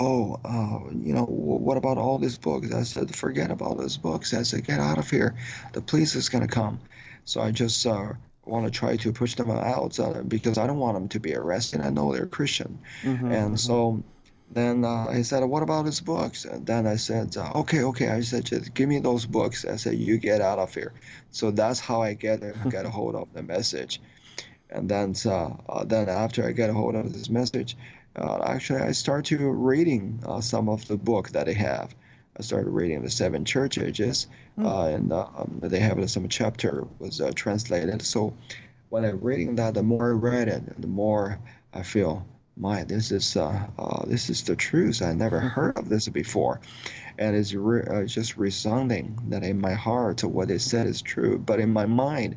"Oh, 0.00 0.38
uh, 0.44 0.90
you 0.92 1.14
know, 1.14 1.26
wh- 1.26 1.60
what 1.62 1.76
about 1.76 1.98
all 1.98 2.18
these 2.18 2.38
books?" 2.38 2.72
I 2.72 2.82
said, 2.84 3.14
"Forget 3.14 3.50
about 3.50 3.78
those 3.78 3.96
books." 3.96 4.32
I 4.34 4.42
said, 4.42 4.66
"Get 4.66 4.80
out 4.80 4.98
of 4.98 5.10
here. 5.10 5.34
The 5.72 5.80
police 5.82 6.14
is 6.14 6.28
gonna 6.28 6.48
come." 6.48 6.80
So 7.24 7.40
I 7.40 7.50
just 7.50 7.84
uh, 7.86 8.12
want 8.44 8.66
to 8.66 8.70
try 8.70 8.96
to 8.96 9.12
push 9.12 9.34
them 9.34 9.50
out 9.50 9.98
uh, 9.98 10.22
because 10.22 10.58
I 10.58 10.66
don't 10.66 10.78
want 10.78 10.94
them 10.96 11.08
to 11.08 11.20
be 11.20 11.34
arrested. 11.34 11.80
I 11.80 11.90
know 11.90 12.12
they're 12.12 12.26
Christian, 12.26 12.78
and 13.28 13.58
so 13.58 14.02
then 14.50 14.84
uh, 14.84 15.06
I 15.08 15.22
said, 15.22 15.42
"What 15.44 15.62
about 15.62 15.86
his 15.86 16.00
books?" 16.00 16.44
And 16.44 16.66
then 16.66 16.86
I 16.86 16.96
said, 16.96 17.36
uh, 17.36 17.50
"Okay, 17.62 17.82
okay." 17.82 18.08
I 18.08 18.20
said, 18.20 18.44
"Just 18.44 18.74
give 18.74 18.88
me 18.88 19.00
those 19.00 19.26
books." 19.26 19.64
I 19.64 19.76
said, 19.76 19.94
"You 19.94 20.18
get 20.18 20.40
out 20.40 20.58
of 20.58 20.74
here." 20.74 20.92
So 21.30 21.50
that's 21.50 21.80
how 21.80 22.02
I 22.02 22.14
get 22.14 22.40
get 22.70 22.84
a 22.86 22.90
hold 22.90 23.14
of 23.16 23.32
the 23.32 23.42
message. 23.42 24.00
And 24.70 24.88
then, 24.88 25.14
uh, 25.24 25.50
uh, 25.68 25.84
then 25.84 26.08
after 26.08 26.46
I 26.46 26.52
get 26.52 26.70
a 26.70 26.74
hold 26.74 26.94
of 26.94 27.12
this 27.12 27.30
message, 27.30 27.76
uh, 28.16 28.42
actually 28.44 28.80
I 28.80 28.92
start 28.92 29.26
to 29.26 29.50
reading 29.50 30.20
uh, 30.26 30.40
some 30.40 30.68
of 30.68 30.86
the 30.88 30.96
book 30.96 31.30
that 31.30 31.46
they 31.46 31.54
have. 31.54 31.94
I 32.36 32.42
started 32.42 32.70
reading 32.70 33.02
the 33.02 33.10
seven 33.10 33.44
church 33.44 33.78
ages, 33.78 34.26
uh, 34.60 34.86
and 34.86 35.12
uh, 35.12 35.26
um, 35.36 35.60
they 35.62 35.78
have 35.78 36.10
some 36.10 36.28
chapter 36.28 36.86
was 36.98 37.20
uh, 37.20 37.30
translated. 37.34 38.02
So 38.02 38.34
when 38.88 39.04
I'm 39.04 39.20
reading 39.20 39.56
that, 39.56 39.74
the 39.74 39.82
more 39.84 40.08
I 40.08 40.12
read 40.12 40.48
it, 40.48 40.80
the 40.80 40.88
more 40.88 41.38
I 41.72 41.82
feel, 41.82 42.26
my, 42.56 42.84
this 42.84 43.12
is 43.12 43.36
uh, 43.36 43.66
uh, 43.78 44.04
this 44.06 44.30
is 44.30 44.42
the 44.42 44.56
truth. 44.56 45.02
I 45.02 45.12
never 45.12 45.40
heard 45.40 45.76
of 45.78 45.88
this 45.88 46.08
before, 46.08 46.60
and 47.18 47.36
it's 47.36 47.54
re- 47.54 47.82
uh, 47.82 48.04
just 48.04 48.36
resounding 48.36 49.18
that 49.28 49.42
in 49.42 49.60
my 49.60 49.74
heart 49.74 50.22
what 50.24 50.48
they 50.48 50.58
said 50.58 50.86
is 50.86 51.02
true, 51.02 51.38
but 51.38 51.60
in 51.60 51.72
my 51.72 51.86
mind. 51.86 52.36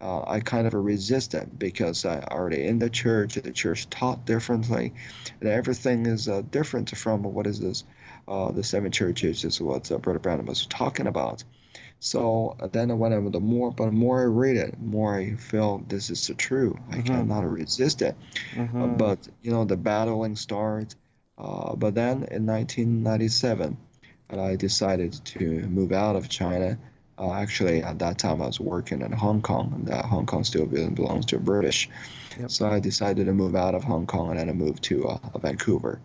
Uh, 0.00 0.22
I 0.26 0.40
kind 0.40 0.66
of 0.66 0.74
resist 0.74 1.34
it 1.34 1.58
because 1.58 2.04
I 2.04 2.20
already 2.20 2.64
in 2.66 2.78
the 2.78 2.88
church. 2.90 3.34
The 3.34 3.52
church 3.52 3.88
taught 3.90 4.24
differently, 4.24 4.94
and 5.40 5.48
everything 5.48 6.06
is 6.06 6.28
uh, 6.28 6.42
different 6.50 6.96
from 6.96 7.22
what 7.22 7.46
is 7.46 7.60
this. 7.60 7.84
Uh, 8.26 8.50
the 8.52 8.62
seven 8.62 8.90
churches 8.92 9.44
is 9.44 9.60
what 9.60 9.90
uh, 9.92 9.98
Brother 9.98 10.18
Branham 10.18 10.46
was 10.46 10.66
talking 10.66 11.06
about. 11.06 11.44
So 11.98 12.56
uh, 12.60 12.68
then 12.68 12.98
when 12.98 13.12
I 13.12 13.20
the 13.28 13.40
more, 13.40 13.72
but 13.72 13.86
the 13.86 13.92
more 13.92 14.22
I 14.22 14.24
read 14.24 14.56
it, 14.56 14.72
the 14.72 14.86
more 14.86 15.14
I 15.14 15.34
feel 15.34 15.84
this 15.86 16.08
is 16.08 16.26
the 16.26 16.34
true. 16.34 16.78
I 16.90 17.02
cannot 17.02 17.50
resist 17.50 18.00
it. 18.02 18.16
Uh, 18.56 18.86
but 18.86 19.28
you 19.42 19.50
know 19.50 19.64
the 19.64 19.76
battling 19.76 20.36
starts. 20.36 20.96
Uh, 21.36 21.74
but 21.76 21.94
then 21.94 22.24
in 22.30 22.46
1997, 22.46 23.76
and 24.30 24.40
I 24.40 24.56
decided 24.56 25.12
to 25.26 25.44
move 25.68 25.92
out 25.92 26.16
of 26.16 26.28
China. 26.28 26.78
Uh, 27.20 27.34
actually, 27.34 27.82
at 27.82 27.98
that 27.98 28.16
time 28.16 28.40
I 28.40 28.46
was 28.46 28.58
working 28.58 29.02
in 29.02 29.12
Hong 29.12 29.42
Kong, 29.42 29.72
and 29.74 29.90
uh, 29.90 30.02
Hong 30.06 30.24
Kong 30.24 30.42
still 30.42 30.64
belongs 30.64 31.26
to 31.26 31.38
British. 31.38 31.90
So 32.48 32.66
I 32.66 32.80
decided 32.80 33.26
to 33.26 33.34
move 33.34 33.54
out 33.54 33.74
of 33.74 33.84
Hong 33.84 34.06
Kong 34.06 34.30
and 34.30 34.38
then 34.38 34.48
I 34.48 34.52
moved 34.52 34.84
to 34.84 35.06
uh, 35.08 35.38
Vancouver. 35.38 36.00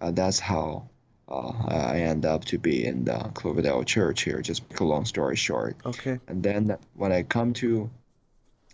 Uh, 0.00 0.10
that's 0.10 0.38
how 0.38 0.88
uh, 1.28 1.52
I 1.66 2.00
end 2.00 2.26
up 2.26 2.44
to 2.46 2.58
be 2.58 2.84
in 2.84 3.04
the 3.04 3.18
Cloverdale 3.32 3.84
Church 3.84 4.22
here. 4.22 4.42
Just 4.42 4.68
make 4.68 4.80
a 4.80 4.84
long 4.84 5.06
story 5.06 5.36
short. 5.36 5.76
Okay. 5.86 6.18
And 6.28 6.42
then 6.42 6.76
when 6.94 7.12
I 7.12 7.22
come 7.22 7.54
to 7.54 7.88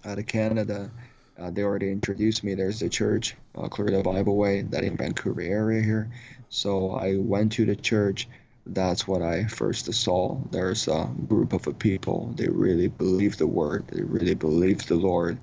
uh, 0.05 0.17
to 0.17 0.23
Canada, 0.23 0.91
uh, 1.39 1.51
they 1.51 1.63
already 1.63 1.91
introduced 1.91 2.43
me. 2.43 2.55
There's 2.55 2.83
a 2.83 2.89
church, 2.89 3.37
uh, 3.57 3.69
Cloverdale 3.69 4.03
Bible 4.03 4.37
Way, 4.37 4.63
that 4.63 4.83
in 4.83 4.97
Vancouver 4.97 5.43
area 5.43 5.83
here. 5.83 6.11
So 6.49 6.93
I 6.93 7.17
went 7.17 7.53
to 7.53 7.67
the 7.67 7.77
church. 7.77 8.29
That's 8.67 9.07
what 9.07 9.23
I 9.23 9.45
first 9.45 9.93
saw. 9.93 10.41
There's 10.51 10.89
a 10.89 11.11
group 11.29 11.53
of 11.53 11.79
people. 11.79 12.33
They 12.35 12.49
really 12.49 12.89
believe 12.89 13.37
the 13.37 13.47
word. 13.47 13.89
They 13.89 14.03
really 14.03 14.35
believe 14.35 14.87
the 14.87 14.97
Lord. 14.97 15.39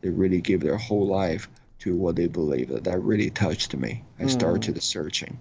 They 0.00 0.10
really 0.10 0.40
give 0.40 0.60
their 0.60 0.76
whole 0.76 1.06
life 1.06 1.48
to 1.80 1.94
what 1.94 2.16
they 2.16 2.26
believe. 2.26 2.82
That 2.84 3.00
really 3.00 3.30
touched 3.30 3.76
me. 3.76 4.04
I 4.18 4.26
started 4.26 4.82
searching. 4.82 5.38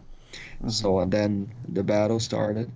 So 0.68 1.00
and 1.00 1.12
then 1.12 1.54
the 1.68 1.84
battle 1.84 2.20
started 2.20 2.72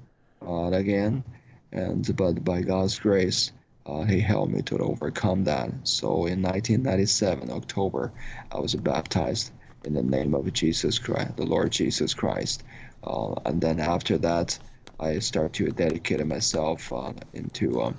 uh, 0.45 0.71
again, 0.71 1.23
and 1.71 2.15
but 2.15 2.43
by 2.43 2.61
God's 2.61 2.99
grace, 2.99 3.51
uh, 3.85 4.03
He 4.03 4.19
helped 4.19 4.53
me 4.53 4.61
to 4.63 4.77
overcome 4.79 5.43
that. 5.45 5.69
So 5.83 6.25
in 6.25 6.41
1997 6.41 7.51
October, 7.51 8.11
I 8.51 8.59
was 8.59 8.75
baptized 8.75 9.51
in 9.83 9.93
the 9.93 10.03
name 10.03 10.33
of 10.33 10.51
Jesus 10.53 10.99
Christ, 10.99 11.37
the 11.37 11.45
Lord 11.45 11.71
Jesus 11.71 12.13
Christ, 12.13 12.63
uh, 13.03 13.33
and 13.45 13.61
then 13.61 13.79
after 13.79 14.17
that, 14.19 14.57
I 14.99 15.19
start 15.19 15.53
to 15.53 15.67
dedicate 15.69 16.25
myself 16.25 16.91
uh, 16.91 17.13
into 17.33 17.81
um, 17.81 17.97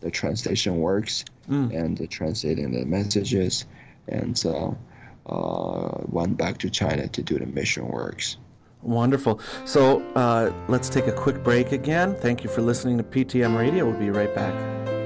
the 0.00 0.10
translation 0.10 0.78
works 0.78 1.24
and 1.48 1.96
the 1.96 2.06
translating 2.06 2.72
the 2.72 2.84
messages, 2.84 3.66
and 4.06 4.42
uh, 4.46 5.90
went 6.06 6.36
back 6.36 6.58
to 6.58 6.70
China 6.70 7.08
to 7.08 7.22
do 7.22 7.38
the 7.38 7.46
mission 7.46 7.86
works. 7.88 8.36
Wonderful. 8.82 9.40
So 9.64 10.00
uh, 10.14 10.52
let's 10.68 10.88
take 10.88 11.06
a 11.06 11.12
quick 11.12 11.42
break 11.42 11.72
again. 11.72 12.14
Thank 12.14 12.44
you 12.44 12.50
for 12.50 12.62
listening 12.62 12.96
to 12.98 13.04
PTM 13.04 13.58
Radio. 13.58 13.86
We'll 13.86 13.98
be 13.98 14.10
right 14.10 14.32
back. 14.34 14.97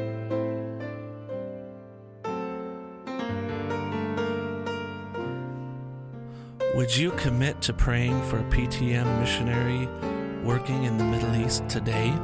Would 6.75 6.95
you 6.97 7.11
commit 7.13 7.61
to 7.63 7.73
praying 7.75 8.23
for 8.23 8.39
a 8.39 8.45
PTM 8.45 9.21
missionary 9.21 9.87
working 10.43 10.85
in 10.85 10.97
the 10.97 11.05
Middle 11.05 11.37
East 11.37 11.69
today? 11.69 12.15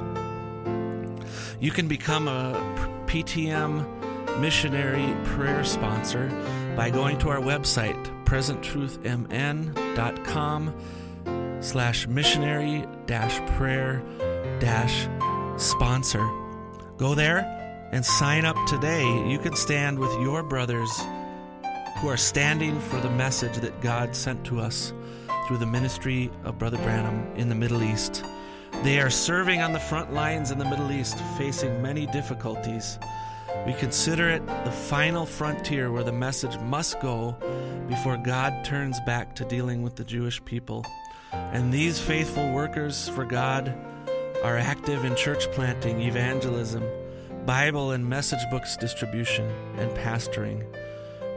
You 1.61 1.71
can 1.71 1.87
become 1.87 2.29
a 2.29 2.55
PTM 3.07 4.41
missionary 4.41 5.15
prayer 5.25 5.65
sponsor 5.65 6.31
by 6.75 6.89
going 6.89 7.19
to 7.19 7.29
our 7.29 7.41
website, 7.41 8.03
presenttruthmn.com 8.25 10.75
slash 11.61 12.07
missionary 12.07 12.87
dash 13.05 13.39
prayer 13.59 14.03
dash 14.61 15.09
sponsor. 15.59 16.27
Go 16.97 17.15
there 17.15 17.45
and 17.93 18.03
sign 18.03 18.47
up 18.47 18.57
today. 18.67 19.05
You 19.29 19.39
can 19.39 19.55
stand 19.55 19.99
with 19.99 20.13
your 20.23 20.43
brothers 20.43 20.89
who 22.01 22.09
are 22.09 22.17
standing 22.17 22.79
for 22.79 23.01
the 23.01 23.11
message 23.11 23.57
that 23.57 23.81
God 23.81 24.15
sent 24.15 24.45
to 24.45 24.61
us 24.61 24.93
through 25.47 25.59
the 25.59 25.67
ministry 25.67 26.31
of 26.45 26.57
Brother 26.57 26.77
Branham 26.79 27.27
in 27.35 27.49
the 27.49 27.57
Middle 27.57 27.83
East. 27.83 28.25
They 28.85 29.01
are 29.01 29.11
serving 29.11 29.63
on 29.63 29.73
the 29.73 29.81
front 29.81 30.13
lines 30.13 30.53
in 30.53 30.59
the 30.59 30.65
Middle 30.65 30.93
East, 30.93 31.19
facing 31.37 31.83
many 31.83 32.07
difficulties. 32.07 33.01
We 33.67 33.73
consider 33.73 34.29
it 34.29 34.47
the 34.47 34.71
final 34.71 35.27
frontier 35.27 35.91
where 35.91 36.05
the 36.05 36.13
message 36.13 36.57
must 36.59 37.01
go 37.01 37.37
before 37.89 38.17
God 38.17 38.65
turns 38.65 39.01
back 39.01 39.35
to 39.35 39.45
dealing 39.45 39.83
with 39.83 39.97
the 39.97 40.05
Jewish 40.05 40.45
people. 40.45 40.87
And 41.33 41.73
these 41.73 41.99
faithful 41.99 42.53
workers 42.53 43.09
for 43.09 43.25
God 43.25 43.75
are 44.45 44.57
active 44.57 45.05
in 45.05 45.17
church 45.17 45.51
planting, 45.51 46.01
evangelism, 46.03 46.85
Bible 47.45 47.91
and 47.91 48.09
message 48.09 48.49
books 48.53 48.77
distribution, 48.77 49.51
and 49.79 49.91
pastoring. 49.99 50.65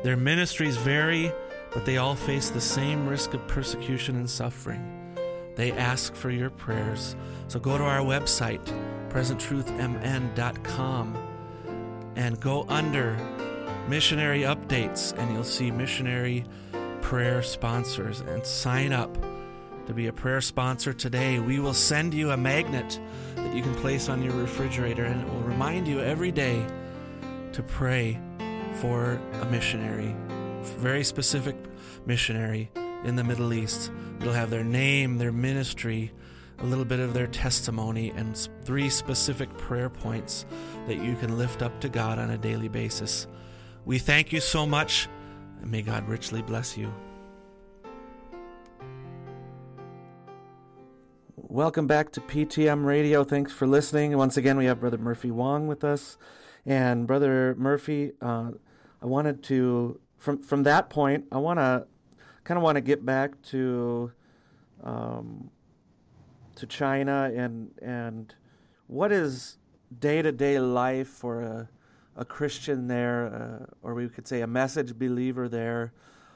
Their 0.04 0.18
ministries 0.18 0.78
vary, 0.78 1.32
but 1.74 1.86
they 1.86 1.98
all 1.98 2.16
face 2.16 2.50
the 2.50 2.60
same 2.60 3.08
risk 3.08 3.34
of 3.34 3.48
persecution 3.48 4.16
and 4.16 4.30
suffering. 4.30 5.16
They 5.56 5.72
ask 5.74 6.16
for 6.16 6.32
your 6.32 6.50
prayers. 6.50 7.16
So 7.48 7.60
go 7.60 7.78
to 7.78 7.84
our 7.84 8.00
website, 8.00 8.66
presenttruthmn.com, 9.10 11.28
and 12.16 12.40
go 12.40 12.66
under 12.68 13.16
missionary 13.88 14.42
updates, 14.42 15.16
and 15.18 15.32
you'll 15.34 15.44
see 15.44 15.70
missionary 15.70 16.46
prayer 17.02 17.44
sponsors 17.44 18.22
and 18.22 18.44
sign 18.46 18.94
up 18.94 19.16
to 19.86 19.94
be 19.94 20.08
a 20.08 20.14
prayer 20.14 20.42
sponsor 20.42 20.94
today. 20.94 21.40
We 21.40 21.60
will 21.60 21.74
send 21.74 22.14
you 22.14 22.32
a 22.32 22.38
magnet 22.38 23.00
that 23.36 23.56
you 23.56 23.62
can 23.62 23.76
place 23.76 24.10
on 24.10 24.24
your 24.24 24.34
refrigerator, 24.34 25.04
and 25.04 25.22
it 25.22 25.28
will 25.28 25.42
remind 25.42 25.88
you 25.88 26.00
every 26.00 26.32
day 26.32 26.66
to 27.54 27.64
pray 27.64 28.20
for 28.76 29.20
a 29.42 29.46
missionary, 29.46 30.16
very 30.62 31.04
specific 31.04 31.56
missionary 32.06 32.72
in 33.04 33.16
the 33.16 33.24
Middle 33.24 33.54
East. 33.54 33.92
It'll 34.20 34.34
have 34.34 34.50
their 34.50 34.64
name, 34.64 35.18
their 35.18 35.32
ministry, 35.32 36.12
a 36.60 36.66
little 36.66 36.86
bit 36.86 37.00
of 37.00 37.14
their 37.14 37.28
testimony, 37.28 38.12
and 38.12 38.38
three 38.64 38.90
specific 38.90 39.56
prayer 39.58 39.90
points 39.90 40.46
that 40.88 40.98
you 40.98 41.16
can 41.16 41.38
lift 41.38 41.62
up 41.62 41.80
to 41.82 41.90
God 41.90 42.20
on 42.20 42.30
a 42.30 42.38
daily 42.38 42.68
basis. 42.68 43.28
We 43.86 43.98
thank 43.98 44.32
you 44.32 44.40
so 44.40 44.66
much, 44.66 45.10
and 45.62 45.72
may 45.72 45.82
God 45.82 46.08
richly 46.08 46.42
bless 46.42 46.78
you. 46.78 46.94
Welcome 51.36 51.88
back 51.88 52.12
to 52.14 52.22
PTM 52.22 52.86
Radio. 52.86 53.24
Thanks 53.24 53.52
for 53.52 53.68
listening. 53.68 54.16
Once 54.16 54.38
again, 54.38 54.58
we 54.58 54.66
have 54.66 54.80
Brother 54.80 54.98
Murphy 54.98 55.32
Wong 55.32 55.68
with 55.68 55.84
us. 55.84 56.18
And 56.66 57.08
Brother 57.08 57.56
Murphy, 57.58 58.12
uh, 58.22 58.52
I 59.02 59.06
wanted 59.06 59.44
to, 59.44 60.00
from, 60.18 60.42
from 60.44 60.64
that 60.64 60.90
point, 60.90 61.26
I 61.32 61.38
want 61.38 61.60
to 61.60 61.88
kind 62.44 62.58
of 62.58 62.64
want 62.64 62.76
to 62.76 62.82
get 62.82 63.06
back 63.06 63.42
to 63.44 64.12
um, 64.84 65.50
to 66.56 66.66
China 66.66 67.32
and 67.36 67.72
and 67.82 68.34
what 68.88 69.12
is 69.12 69.58
day 70.00 70.22
to 70.22 70.32
day 70.32 70.60
life 70.60 71.08
for 71.08 71.42
a 71.42 71.70
a 72.18 72.26
Christian 72.26 72.88
there, 72.88 73.28
uh, 73.62 73.88
or 73.88 73.94
we 73.94 74.10
could 74.10 74.28
say 74.28 74.42
a 74.42 74.48
message 74.48 74.98
believer 74.98 75.48
there. 75.48 75.94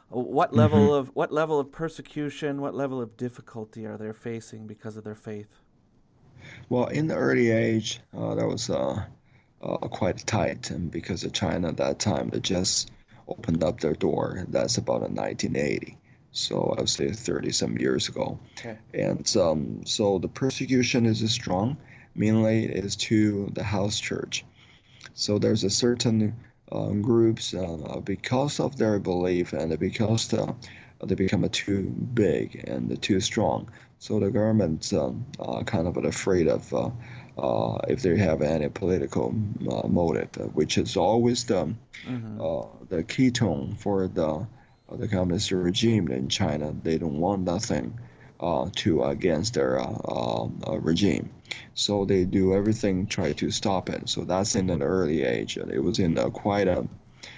What 0.09 0.53
level 0.53 0.79
mm-hmm. 0.79 0.93
of 0.93 1.15
what 1.15 1.31
level 1.31 1.59
of 1.59 1.71
persecution, 1.71 2.61
what 2.61 2.73
level 2.73 3.01
of 3.01 3.17
difficulty 3.17 3.85
are 3.85 3.97
they 3.97 4.11
facing 4.13 4.67
because 4.67 4.97
of 4.97 5.03
their 5.03 5.15
faith? 5.15 5.59
Well, 6.69 6.87
in 6.87 7.07
the 7.07 7.15
early 7.15 7.49
age, 7.49 7.99
uh, 8.15 8.35
that 8.35 8.47
was 8.47 8.69
uh, 8.69 9.03
uh, 9.61 9.77
quite 9.77 10.25
tight, 10.25 10.71
and 10.71 10.91
because 10.91 11.23
of 11.23 11.33
China 11.33 11.69
at 11.69 11.77
that 11.77 11.99
time, 11.99 12.29
they 12.29 12.39
just 12.39 12.91
opened 13.27 13.63
up 13.63 13.79
their 13.79 13.93
door. 13.93 14.45
That's 14.49 14.77
about 14.77 15.03
in 15.03 15.15
1980. 15.15 15.97
So 16.31 16.73
I 16.77 16.81
would 16.81 16.89
say 16.89 17.11
30 17.11 17.51
some 17.51 17.77
years 17.77 18.09
ago. 18.09 18.37
Okay. 18.59 18.77
And 18.93 19.35
um, 19.37 19.85
so 19.85 20.19
the 20.19 20.27
persecution 20.27 21.05
is 21.05 21.31
strong. 21.31 21.77
Mainly 22.13 22.65
is 22.65 22.95
to 22.97 23.49
the 23.53 23.63
house 23.63 23.99
church. 23.99 24.45
So 25.13 25.39
there's 25.39 25.63
a 25.63 25.69
certain 25.69 26.35
uh, 26.71 26.89
groups 26.89 27.53
uh, 27.53 28.01
because 28.03 28.59
of 28.59 28.77
their 28.77 28.99
belief 28.99 29.53
and 29.53 29.77
because 29.79 30.27
the, 30.27 30.53
they 31.03 31.15
become 31.15 31.47
too 31.49 31.83
big 32.13 32.63
and 32.67 33.01
too 33.01 33.19
strong. 33.21 33.69
So 33.99 34.19
the 34.19 34.29
government 34.29 34.91
um, 34.93 35.25
uh, 35.39 35.63
kind 35.63 35.87
of 35.87 35.97
afraid 35.97 36.47
of 36.47 36.73
uh, 37.37 37.65
uh, 37.75 37.81
if 37.87 38.01
they 38.01 38.17
have 38.17 38.41
any 38.41 38.69
political 38.69 39.35
uh, 39.69 39.87
motive, 39.87 40.55
which 40.55 40.77
is 40.77 40.95
always 40.95 41.43
the 41.45 41.75
mm-hmm. 42.05 42.85
the 42.89 43.03
key 43.03 43.31
tone 43.31 43.75
for 43.77 44.07
the 44.07 44.47
the 44.91 45.07
communist 45.07 45.51
regime 45.51 46.09
in 46.09 46.29
China. 46.29 46.73
They 46.83 46.97
don't 46.97 47.19
want 47.19 47.43
nothing 47.43 47.99
uh, 48.39 48.69
to 48.75 49.03
against 49.03 49.55
their 49.55 49.79
uh, 49.79 49.97
um, 50.07 50.61
uh, 50.67 50.77
regime, 50.77 51.29
so 51.73 52.05
they 52.05 52.25
do 52.25 52.53
everything 52.53 53.07
try 53.07 53.33
to 53.33 53.51
stop 53.51 53.89
it. 53.89 54.07
So 54.09 54.23
that's 54.23 54.55
in 54.55 54.69
an 54.69 54.81
early 54.81 55.23
age, 55.23 55.57
and 55.57 55.71
it 55.71 55.79
was 55.79 55.99
in 55.99 56.17
a 56.17 56.31
quite 56.31 56.67
a 56.67 56.87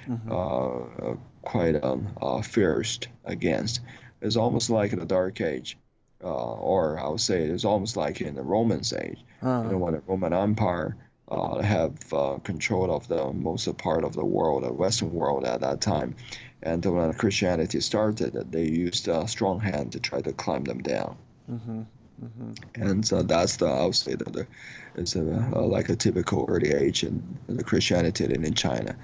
mm-hmm. 0.08 1.14
quite 1.42 1.76
a 1.76 2.44
fierce 2.44 3.00
against. 3.26 3.82
It's 4.22 4.36
almost 4.36 4.70
like 4.70 4.94
in 4.94 5.00
the 5.00 5.06
Dark 5.06 5.42
Age. 5.42 5.78
Uh, 6.24 6.54
or 6.54 7.00
I 7.00 7.08
would 7.10 7.22
say 7.22 7.44
it's 7.44 7.66
almost 7.66 7.96
like 7.96 8.22
in 8.22 8.36
the 8.36 8.42
Roman 8.42 8.80
age, 8.80 9.20
uh-huh. 9.42 9.64
you 9.66 9.72
know, 9.72 9.78
when 9.78 9.94
the 9.94 10.02
Roman 10.08 10.34
Empire 10.34 10.98
uh, 11.30 11.62
have 11.62 11.94
uh, 12.12 12.38
control 12.44 12.92
of 12.92 13.08
the 13.08 13.32
most 13.34 13.78
part 13.78 14.04
of 14.04 14.14
the 14.14 14.26
world, 14.26 14.64
the 14.64 14.74
Western 14.74 15.14
world 15.14 15.46
at 15.46 15.62
that 15.62 15.82
time. 15.82 16.16
And 16.64 16.84
when 16.86 17.14
Christianity 17.14 17.82
started, 17.82 18.34
they 18.52 18.66
used 18.66 19.08
a 19.08 19.28
strong 19.28 19.60
hand 19.60 19.92
to 19.92 20.00
try 20.00 20.22
to 20.22 20.34
climb 20.34 20.64
them 20.64 20.82
down. 20.82 21.18
Mm-hmm. 21.52 21.82
Mm-hmm. 22.24 22.82
And 22.82 23.06
so 23.06 23.22
that's 23.22 23.58
the 23.58 23.68
I 23.68 23.86
would 23.86 23.96
say 23.96 24.16
that 24.16 24.34
the, 24.34 24.48
it's 24.96 25.16
a, 25.16 25.22
a, 25.22 25.62
like 25.62 25.90
a 25.90 25.96
typical 25.96 26.46
early 26.48 26.72
age 26.74 27.04
in, 27.04 27.22
the 27.48 27.64
Christianity 27.64 28.26
in, 28.26 28.44
in 28.44 28.54
China. 28.56 28.96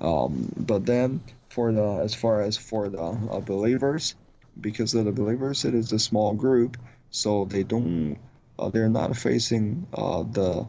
Um, 0.00 0.52
but 0.56 0.86
then 0.86 1.20
for 1.48 1.72
the 1.72 2.00
as 2.02 2.14
far 2.14 2.40
as 2.40 2.56
for 2.56 2.88
the 2.88 3.02
uh, 3.02 3.40
believers, 3.40 4.14
because 4.60 4.94
of 4.94 5.04
the 5.04 5.12
believers, 5.12 5.64
it 5.64 5.74
is 5.74 5.92
a 5.92 5.98
small 5.98 6.34
group, 6.34 6.76
so 7.10 7.44
they 7.44 7.62
don't 7.62 8.18
uh, 8.58 8.68
they're 8.68 8.88
not 8.88 9.16
facing 9.16 9.86
uh, 9.92 10.22
the 10.22 10.66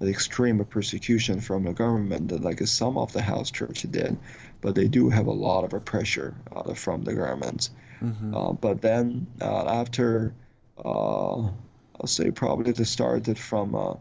the 0.00 0.10
extreme 0.10 0.64
persecution 0.64 1.40
from 1.40 1.64
the 1.64 1.72
government 1.72 2.42
like 2.42 2.60
some 2.66 2.98
of 2.98 3.12
the 3.12 3.22
house 3.22 3.50
church 3.50 3.82
did, 3.90 4.18
but 4.60 4.74
they 4.74 4.88
do 4.88 5.08
have 5.08 5.26
a 5.26 5.32
lot 5.32 5.72
of 5.72 5.84
pressure 5.84 6.34
uh, 6.54 6.74
from 6.74 7.04
the 7.04 7.14
government. 7.14 7.70
Mm-hmm. 8.02 8.34
Uh, 8.34 8.52
but 8.52 8.82
then 8.82 9.26
uh, 9.40 9.66
after, 9.66 10.34
uh, 10.78 11.38
I'll 11.38 12.06
say 12.06 12.30
probably 12.30 12.72
it 12.72 12.84
started 12.86 13.38
from 13.38 13.74
uh, 13.74 13.94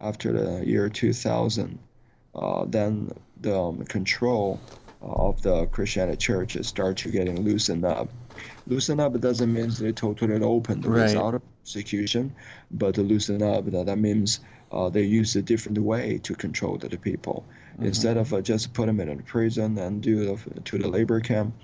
after 0.00 0.32
the 0.32 0.66
year 0.66 0.88
2000, 0.88 1.78
uh, 2.34 2.64
then 2.66 3.10
the 3.40 3.58
um, 3.58 3.84
control 3.84 4.60
of 5.00 5.42
the 5.42 5.66
Christianity 5.66 6.18
churches 6.18 6.68
start 6.68 6.98
to 6.98 7.10
getting 7.10 7.42
loosened 7.42 7.84
up. 7.84 8.08
Loosen 8.66 9.00
up 9.00 9.18
doesn't 9.20 9.52
mean 9.52 9.70
they 9.78 9.92
totally 9.92 10.42
open 10.42 10.80
the 10.80 10.90
right. 10.90 11.08
without 11.08 11.42
persecution, 11.64 12.34
but 12.70 12.98
loosen 12.98 13.42
up 13.42 13.64
that, 13.70 13.86
that 13.86 13.98
means 13.98 14.40
uh, 14.72 14.88
they 14.88 15.02
use 15.02 15.36
a 15.36 15.42
different 15.42 15.78
way 15.78 16.18
to 16.22 16.34
control 16.34 16.76
the, 16.76 16.96
people. 16.98 17.44
Mm-hmm. 17.74 17.86
Instead 17.86 18.16
of 18.16 18.32
uh, 18.34 18.40
just 18.40 18.72
put 18.74 18.86
them 18.86 19.00
in 19.00 19.08
a 19.08 19.16
prison 19.16 19.78
and 19.78 20.02
do 20.02 20.24
the, 20.26 20.60
to 20.60 20.78
the 20.78 20.88
labor 20.88 21.20
camp, 21.20 21.54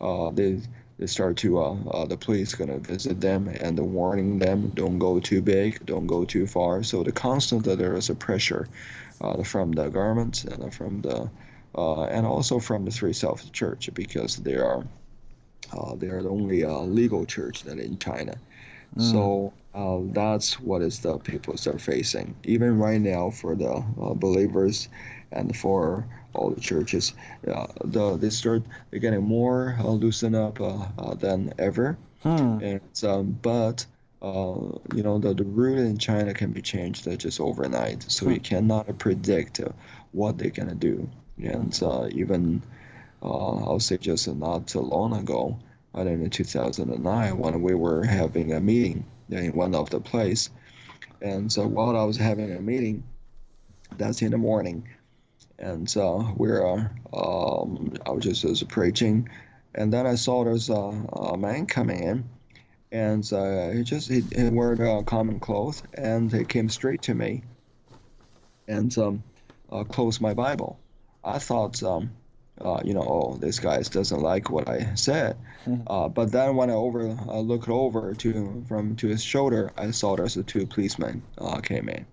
uh, 0.00 0.30
they 0.30 0.60
they 0.98 1.06
start 1.06 1.36
to 1.38 1.58
uh, 1.58 1.74
uh, 1.90 2.04
the 2.04 2.16
police 2.16 2.54
gonna 2.54 2.78
visit 2.78 3.20
them 3.20 3.48
and 3.48 3.78
warning 3.80 4.38
them 4.38 4.70
don't 4.74 4.98
go 4.98 5.18
too 5.18 5.42
big, 5.42 5.84
don't 5.86 6.06
go 6.06 6.24
too 6.24 6.46
far. 6.46 6.82
So 6.82 7.02
the 7.02 7.12
constant 7.12 7.64
that 7.64 7.78
there 7.78 7.96
is 7.96 8.10
a 8.10 8.14
pressure 8.14 8.68
uh, 9.20 9.42
from 9.42 9.72
the 9.72 9.88
government 9.88 10.44
and 10.44 10.72
from 10.72 11.00
the 11.00 11.30
and 11.74 12.26
also 12.26 12.58
from 12.58 12.84
the 12.84 12.90
Three 12.90 13.14
Self 13.14 13.50
Church 13.52 13.90
because 13.94 14.36
they 14.36 14.56
are 14.56 14.84
they 15.96 16.08
are 16.08 16.22
the 16.22 16.28
only 16.28 16.64
legal 16.64 17.24
church 17.24 17.62
that 17.64 17.78
in 17.78 17.98
China. 17.98 18.36
Mm. 18.96 19.10
So 19.10 19.52
uh, 19.74 20.00
that's 20.12 20.60
what 20.60 20.82
is 20.82 21.00
the 21.00 21.18
people 21.18 21.54
are 21.66 21.78
facing. 21.78 22.34
Even 22.44 22.78
right 22.78 23.00
now, 23.00 23.30
for 23.30 23.54
the 23.54 23.72
uh, 23.72 24.14
believers 24.14 24.88
and 25.30 25.56
for 25.56 26.06
all 26.34 26.50
the 26.50 26.60
churches, 26.60 27.14
uh, 27.48 27.66
the 27.84 28.16
they 28.16 28.30
start 28.30 28.62
they're 28.90 29.00
getting 29.00 29.22
more 29.22 29.76
uh, 29.80 29.88
loosened 29.88 30.36
up 30.36 30.60
uh, 30.60 30.86
uh, 30.98 31.14
than 31.14 31.54
ever. 31.58 31.96
Hmm. 32.22 32.58
And 32.62 33.04
um, 33.04 33.38
but 33.40 33.86
you 34.22 35.02
know 35.02 35.18
the, 35.18 35.34
the 35.34 35.44
rule 35.44 35.78
in 35.78 35.98
China 35.98 36.34
can 36.34 36.52
be 36.52 36.62
changed 36.62 37.08
just 37.18 37.40
overnight, 37.40 38.04
so 38.10 38.26
hmm. 38.26 38.32
you 38.32 38.40
cannot 38.40 38.98
predict 38.98 39.60
what 40.12 40.38
they're 40.38 40.50
gonna 40.50 40.74
do. 40.74 41.08
And 41.42 41.74
even 42.12 42.62
I'll 43.22 43.80
say 43.80 43.98
just 43.98 44.28
not 44.28 44.66
too 44.66 44.80
long 44.80 45.14
ago, 45.14 45.58
I 45.94 46.04
don't 46.04 46.22
know, 46.22 46.28
2009, 46.28 47.38
when 47.38 47.62
we 47.62 47.74
were 47.74 48.04
having 48.04 48.52
a 48.52 48.60
meeting 48.60 49.04
in 49.30 49.52
one 49.52 49.74
of 49.74 49.90
the 49.90 50.00
place. 50.00 50.50
And 51.20 51.50
so 51.52 51.66
while 51.66 51.96
I 51.96 52.04
was 52.04 52.16
having 52.16 52.52
a 52.52 52.60
meeting, 52.60 53.04
that's 53.96 54.22
in 54.22 54.30
the 54.30 54.38
morning, 54.38 54.88
and 55.58 55.88
so 55.88 56.32
we're 56.36 56.66
um, 57.12 57.92
I 58.06 58.10
was 58.10 58.24
just 58.24 58.44
was 58.44 58.62
preaching, 58.62 59.28
and 59.74 59.92
then 59.92 60.06
I 60.06 60.14
saw 60.14 60.44
there's 60.44 60.70
a, 60.70 60.74
a 60.74 61.36
man 61.36 61.66
coming 61.66 62.02
in, 62.02 62.24
and 62.90 63.32
uh, 63.32 63.70
he 63.70 63.82
just 63.82 64.08
he, 64.08 64.24
he 64.34 64.48
wore 64.48 64.72
uh, 64.82 65.02
common 65.02 65.40
clothes, 65.40 65.82
and 65.94 66.32
he 66.32 66.44
came 66.44 66.70
straight 66.70 67.02
to 67.02 67.14
me, 67.14 67.44
and 68.66 68.96
um, 68.98 69.22
uh, 69.70 69.84
closed 69.84 70.20
my 70.20 70.34
Bible. 70.34 70.80
I 71.22 71.38
thought. 71.38 71.82
Um, 71.82 72.10
uh, 72.60 72.80
you 72.84 72.94
know, 72.94 73.02
oh, 73.02 73.36
this 73.38 73.58
guy 73.58 73.80
doesn't 73.82 74.20
like 74.20 74.50
what 74.50 74.68
I 74.68 74.94
said. 74.94 75.36
Mm-hmm. 75.66 75.82
Uh, 75.86 76.08
but 76.08 76.32
then 76.32 76.56
when 76.56 76.70
I 76.70 76.74
over 76.74 77.08
uh, 77.08 77.40
looked 77.40 77.68
over 77.68 78.14
to 78.14 78.64
from 78.68 78.96
to 78.96 79.08
his 79.08 79.22
shoulder, 79.22 79.72
I 79.76 79.90
saw 79.90 80.16
there's 80.16 80.34
the 80.34 80.42
two 80.42 80.66
policemen 80.66 81.22
uh, 81.38 81.60
came 81.60 81.88
in. 81.88 82.06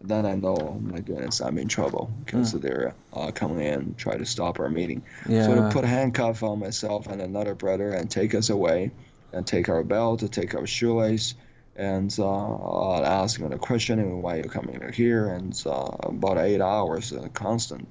Then 0.00 0.26
I 0.26 0.36
know, 0.36 0.56
oh 0.56 0.78
my 0.80 1.00
goodness, 1.00 1.40
I'm 1.40 1.58
in 1.58 1.66
trouble 1.66 2.10
because 2.24 2.54
mm. 2.54 2.60
they're 2.60 2.94
uh, 3.12 3.32
coming 3.32 3.66
in 3.66 3.94
try 3.96 4.16
to 4.16 4.24
stop 4.24 4.60
our 4.60 4.68
meeting. 4.68 5.02
Yeah. 5.28 5.46
So 5.46 5.54
to 5.56 5.70
put 5.70 5.84
a 5.84 5.88
handcuff 5.88 6.42
on 6.42 6.60
myself 6.60 7.08
and 7.08 7.20
another 7.20 7.54
brother 7.54 7.92
and 7.92 8.08
take 8.08 8.34
us 8.34 8.48
away, 8.48 8.92
and 9.32 9.46
take 9.46 9.68
our 9.68 9.82
belt, 9.82 10.20
to 10.20 10.28
take 10.28 10.54
our 10.54 10.66
shoelace, 10.66 11.34
and 11.76 12.14
uh, 12.18 13.02
ask 13.02 13.38
him 13.38 13.52
a 13.52 13.58
question, 13.58 14.22
why 14.22 14.36
are 14.36 14.42
you 14.42 14.48
coming 14.48 14.80
here? 14.92 15.28
And 15.28 15.60
about 15.66 16.38
eight 16.38 16.60
hours, 16.60 17.12
constant 17.34 17.88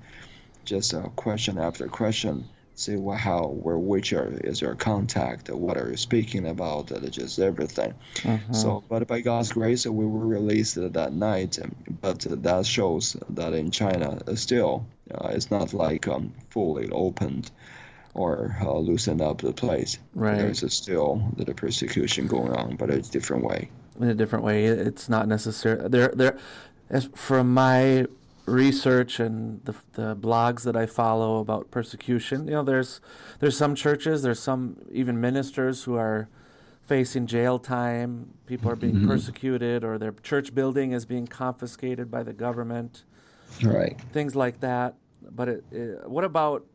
just 0.68 0.94
a 0.94 1.10
question 1.16 1.58
after 1.58 1.88
question, 1.88 2.46
see 2.76 2.96
what, 2.96 3.18
how, 3.18 3.48
where, 3.48 3.78
which 3.78 4.14
are, 4.14 4.30
is 4.44 4.62
your 4.62 4.76
contact, 4.76 5.50
what 5.50 5.78
are 5.78 5.90
you 5.90 5.98
speaking 5.98 6.46
about, 6.46 6.92
uh, 6.92 7.00
just 7.10 7.40
everything. 7.40 7.94
Mm-hmm. 8.18 8.54
So, 8.54 8.84
but 8.88 9.08
by 9.08 9.22
God's 9.22 9.52
grace, 9.52 9.88
we 9.88 10.06
were 10.06 10.28
released 10.28 10.76
that 10.76 11.14
night. 11.14 11.58
But 12.02 12.20
that 12.20 12.66
shows 12.66 13.16
that 13.30 13.54
in 13.54 13.72
China, 13.72 14.20
uh, 14.28 14.36
still, 14.36 14.86
uh, 15.10 15.30
it's 15.32 15.50
not 15.50 15.74
like 15.74 16.08
um, 16.08 16.34
fully 16.50 16.90
opened 16.90 17.50
or 18.14 18.56
uh, 18.62 18.78
loosened 18.78 19.22
up 19.22 19.40
the 19.40 19.54
place. 19.54 19.98
Right. 20.14 20.38
There's 20.38 20.74
still 20.74 21.32
the 21.38 21.54
persecution 21.54 22.28
going 22.28 22.52
on, 22.52 22.76
but 22.76 22.90
it's 22.90 23.10
a 23.10 23.12
different 23.12 23.44
way. 23.44 23.70
In 24.00 24.10
a 24.10 24.16
different 24.16 24.44
way, 24.44 24.66
it's 24.66 25.08
not 25.10 25.28
necessary. 25.28 25.88
There, 25.90 26.10
there. 26.14 26.38
As 26.90 27.10
from 27.16 27.54
my 27.54 28.06
research 28.48 29.20
and 29.20 29.64
the, 29.66 29.76
the 29.94 30.16
blogs 30.16 30.64
that 30.64 30.76
I 30.76 30.88
follow 30.88 31.40
about 31.40 31.70
persecution, 31.70 32.48
you 32.48 32.54
know, 32.54 32.64
there's 32.64 33.02
there's 33.40 33.58
some 33.58 33.76
churches, 33.76 34.24
there's 34.24 34.40
some 34.40 34.78
even 34.92 35.22
ministers 35.22 35.84
who 35.84 35.96
are 35.96 36.30
facing 36.88 37.28
jail 37.28 37.60
time. 37.60 38.34
People 38.46 38.72
are 38.72 38.76
being 38.76 38.96
mm-hmm. 38.96 39.08
persecuted, 39.08 39.84
or 39.84 39.98
their 39.98 40.14
church 40.24 40.56
building 40.56 40.94
is 40.94 41.06
being 41.06 41.28
confiscated 41.28 42.10
by 42.10 42.24
the 42.24 42.34
government. 42.34 43.04
Right. 43.62 44.00
Things 44.14 44.36
like 44.36 44.62
that. 44.62 44.96
But 45.30 45.50
it, 45.50 45.64
it, 45.72 46.10
what 46.10 46.24
about 46.24 46.66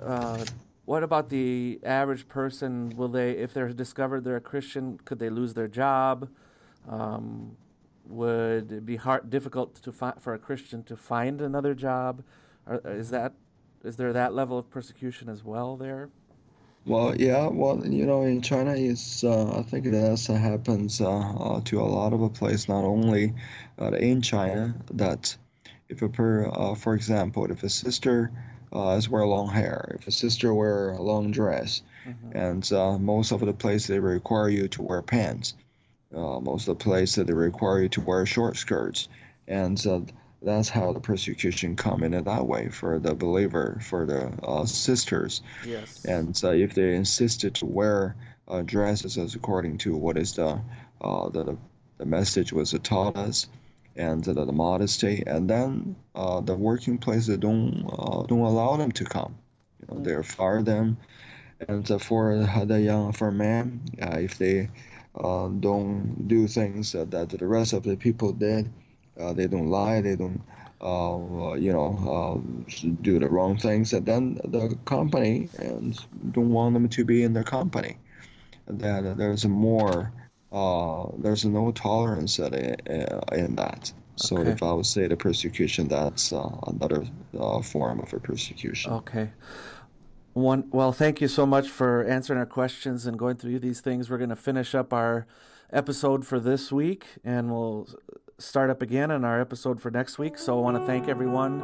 uh, 0.00 0.44
what 0.84 1.02
about 1.02 1.30
the 1.30 1.80
average 1.82 2.28
person? 2.28 2.92
Will 2.96 3.08
they, 3.08 3.32
if 3.32 3.54
they're 3.54 3.72
discovered 3.72 4.24
they're 4.24 4.36
a 4.36 4.40
Christian, 4.40 4.98
could 5.04 5.18
they 5.18 5.30
lose 5.30 5.54
their 5.54 5.68
job? 5.68 6.28
Um, 6.88 7.56
would 8.10 8.72
it 8.72 8.84
be 8.84 8.96
hard, 8.96 9.30
difficult 9.30 9.76
to 9.82 9.92
fi- 9.92 10.14
for 10.18 10.34
a 10.34 10.38
Christian 10.38 10.82
to 10.84 10.96
find 10.96 11.40
another 11.40 11.74
job? 11.74 12.22
Or, 12.66 12.80
is 12.84 13.10
that 13.10 13.34
is 13.82 13.96
there 13.96 14.12
that 14.12 14.34
level 14.34 14.58
of 14.58 14.68
persecution 14.70 15.28
as 15.28 15.42
well 15.42 15.76
there? 15.76 16.10
Well, 16.86 17.14
yeah. 17.16 17.46
Well, 17.48 17.86
you 17.86 18.06
know, 18.06 18.22
in 18.22 18.42
China, 18.42 18.74
it's 18.74 19.22
uh, 19.22 19.58
I 19.58 19.62
think 19.62 19.84
that 19.84 20.26
happens 20.28 21.00
uh, 21.00 21.10
uh, 21.10 21.60
to 21.66 21.80
a 21.80 21.84
lot 21.84 22.12
of 22.12 22.22
a 22.22 22.28
place. 22.28 22.68
Not 22.68 22.84
only 22.84 23.34
uh, 23.80 23.92
in 23.92 24.22
China, 24.22 24.74
that 24.92 25.36
if 25.88 26.02
a 26.02 26.08
per, 26.08 26.46
uh, 26.46 26.74
for 26.74 26.94
example, 26.94 27.50
if 27.50 27.62
a 27.62 27.68
sister 27.68 28.32
uh, 28.74 28.96
is 28.98 29.08
wear 29.08 29.26
long 29.26 29.48
hair, 29.48 29.96
if 29.98 30.06
a 30.06 30.12
sister 30.12 30.54
wear 30.54 30.90
a 30.90 31.02
long 31.02 31.32
dress, 31.32 31.82
mm-hmm. 32.06 32.36
and 32.36 33.02
most 33.02 33.32
of 33.32 33.40
the 33.40 33.52
places 33.52 33.88
they 33.88 33.98
require 33.98 34.48
you 34.48 34.68
to 34.68 34.82
wear 34.82 35.02
pants 35.02 35.54
uh, 36.14 36.40
most 36.40 36.68
of 36.68 36.78
the 36.78 36.84
places 36.84 37.24
they 37.24 37.32
require 37.32 37.82
you 37.82 37.88
to 37.90 38.00
wear 38.00 38.26
short 38.26 38.56
skirts, 38.56 39.08
and 39.46 39.84
uh, 39.86 40.00
that's 40.42 40.68
how 40.68 40.92
the 40.92 41.00
persecution 41.00 41.76
come 41.76 42.02
in 42.02 42.12
that 42.12 42.46
way 42.46 42.68
for 42.68 42.98
the 42.98 43.14
believer, 43.14 43.78
for 43.82 44.06
the 44.06 44.32
uh, 44.42 44.64
sisters. 44.64 45.42
Yes. 45.66 46.04
And 46.04 46.38
uh, 46.42 46.50
if 46.50 46.74
they 46.74 46.94
insisted 46.94 47.54
to 47.56 47.66
wear 47.66 48.16
uh, 48.48 48.62
dresses 48.62 49.18
as 49.18 49.34
according 49.34 49.78
to 49.78 49.96
what 49.96 50.16
is 50.16 50.34
the 50.34 50.60
uh, 51.00 51.28
the, 51.28 51.56
the 51.98 52.04
message 52.06 52.52
was 52.52 52.74
taught 52.82 53.16
us, 53.16 53.46
and 53.96 54.24
the, 54.24 54.32
the 54.32 54.52
modesty, 54.52 55.22
and 55.26 55.48
then 55.48 55.96
the 56.14 56.56
working 56.56 56.98
places 56.98 57.36
don't 57.38 57.86
don't 58.28 58.40
allow 58.40 58.76
them 58.76 58.92
to 58.92 59.04
come. 59.04 59.36
You 59.80 59.94
know, 59.94 60.00
mm. 60.00 60.04
they 60.04 60.22
fire 60.22 60.62
them, 60.62 60.96
and 61.68 61.86
for 62.02 62.48
the 62.64 62.80
young 62.80 63.12
for 63.12 63.30
men, 63.30 63.82
if 63.98 64.38
they 64.38 64.70
uh, 65.22 65.48
don't 65.48 66.28
do 66.28 66.46
things 66.46 66.92
that 66.92 67.10
the 67.10 67.46
rest 67.46 67.72
of 67.72 67.82
the 67.82 67.96
people 67.96 68.32
did. 68.32 68.70
Uh, 69.18 69.32
they 69.32 69.46
don't 69.46 69.68
lie. 69.68 70.00
They 70.00 70.16
don't, 70.16 70.40
uh, 70.80 71.54
you 71.54 71.72
know, 71.72 72.42
do 73.02 73.18
the 73.18 73.28
wrong 73.28 73.58
things. 73.58 73.92
And 73.92 74.06
then 74.06 74.40
the 74.44 74.76
company 74.84 75.48
and 75.58 75.98
don't 76.32 76.50
want 76.50 76.74
them 76.74 76.88
to 76.88 77.04
be 77.04 77.22
in 77.22 77.32
their 77.32 77.44
company. 77.44 77.96
That 78.66 79.16
there's 79.18 79.44
more. 79.46 80.12
there's 81.18 81.44
no 81.44 81.72
tolerance 81.72 82.38
in 82.38 83.56
that. 83.56 83.92
So 84.20 84.36
okay. 84.36 84.50
if 84.50 84.62
I 84.62 84.72
would 84.72 84.86
say 84.86 85.06
the 85.06 85.16
persecution, 85.16 85.88
that's 85.88 86.32
uh, 86.32 86.48
another 86.66 87.04
uh, 87.38 87.62
form 87.62 88.00
of 88.00 88.12
a 88.12 88.20
persecution. 88.20 88.92
Okay. 88.92 89.30
One, 90.32 90.68
well, 90.70 90.92
thank 90.92 91.20
you 91.20 91.26
so 91.26 91.44
much 91.44 91.68
for 91.68 92.04
answering 92.04 92.38
our 92.38 92.46
questions 92.46 93.04
and 93.04 93.18
going 93.18 93.36
through 93.36 93.58
these 93.58 93.80
things. 93.80 94.08
We're 94.08 94.18
going 94.18 94.30
to 94.30 94.36
finish 94.36 94.74
up 94.74 94.92
our 94.92 95.26
episode 95.72 96.24
for 96.24 96.38
this 96.38 96.70
week 96.70 97.04
and 97.24 97.50
we'll 97.50 97.88
start 98.38 98.70
up 98.70 98.80
again 98.80 99.10
in 99.10 99.24
our 99.24 99.40
episode 99.40 99.80
for 99.80 99.90
next 99.90 100.18
week. 100.18 100.38
So 100.38 100.56
I 100.58 100.62
want 100.62 100.76
to 100.76 100.86
thank 100.86 101.08
everyone 101.08 101.62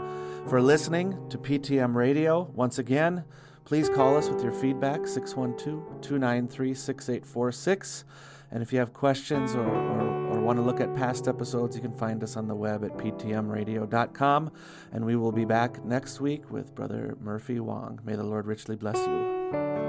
for 0.48 0.60
listening 0.60 1.28
to 1.30 1.38
PTM 1.38 1.94
Radio. 1.94 2.50
Once 2.54 2.78
again, 2.78 3.24
please 3.64 3.88
call 3.88 4.16
us 4.16 4.28
with 4.28 4.42
your 4.42 4.52
feedback 4.52 5.06
612 5.06 6.00
293 6.00 6.74
6846. 6.74 8.04
And 8.50 8.62
if 8.62 8.72
you 8.72 8.78
have 8.78 8.92
questions 8.92 9.54
or, 9.54 9.64
or 9.64 10.25
want 10.46 10.58
to 10.58 10.62
look 10.62 10.80
at 10.80 10.94
past 10.94 11.26
episodes, 11.26 11.74
you 11.74 11.82
can 11.82 11.92
find 11.92 12.22
us 12.22 12.36
on 12.36 12.46
the 12.46 12.54
web 12.54 12.84
at 12.84 12.92
ptmradio.com. 12.92 14.52
And 14.92 15.04
we 15.04 15.16
will 15.16 15.32
be 15.32 15.44
back 15.44 15.84
next 15.84 16.20
week 16.20 16.48
with 16.52 16.72
Brother 16.72 17.16
Murphy 17.20 17.58
Wong. 17.58 18.00
May 18.04 18.14
the 18.14 18.22
Lord 18.22 18.46
richly 18.46 18.76
bless 18.76 18.98
you. 18.98 19.85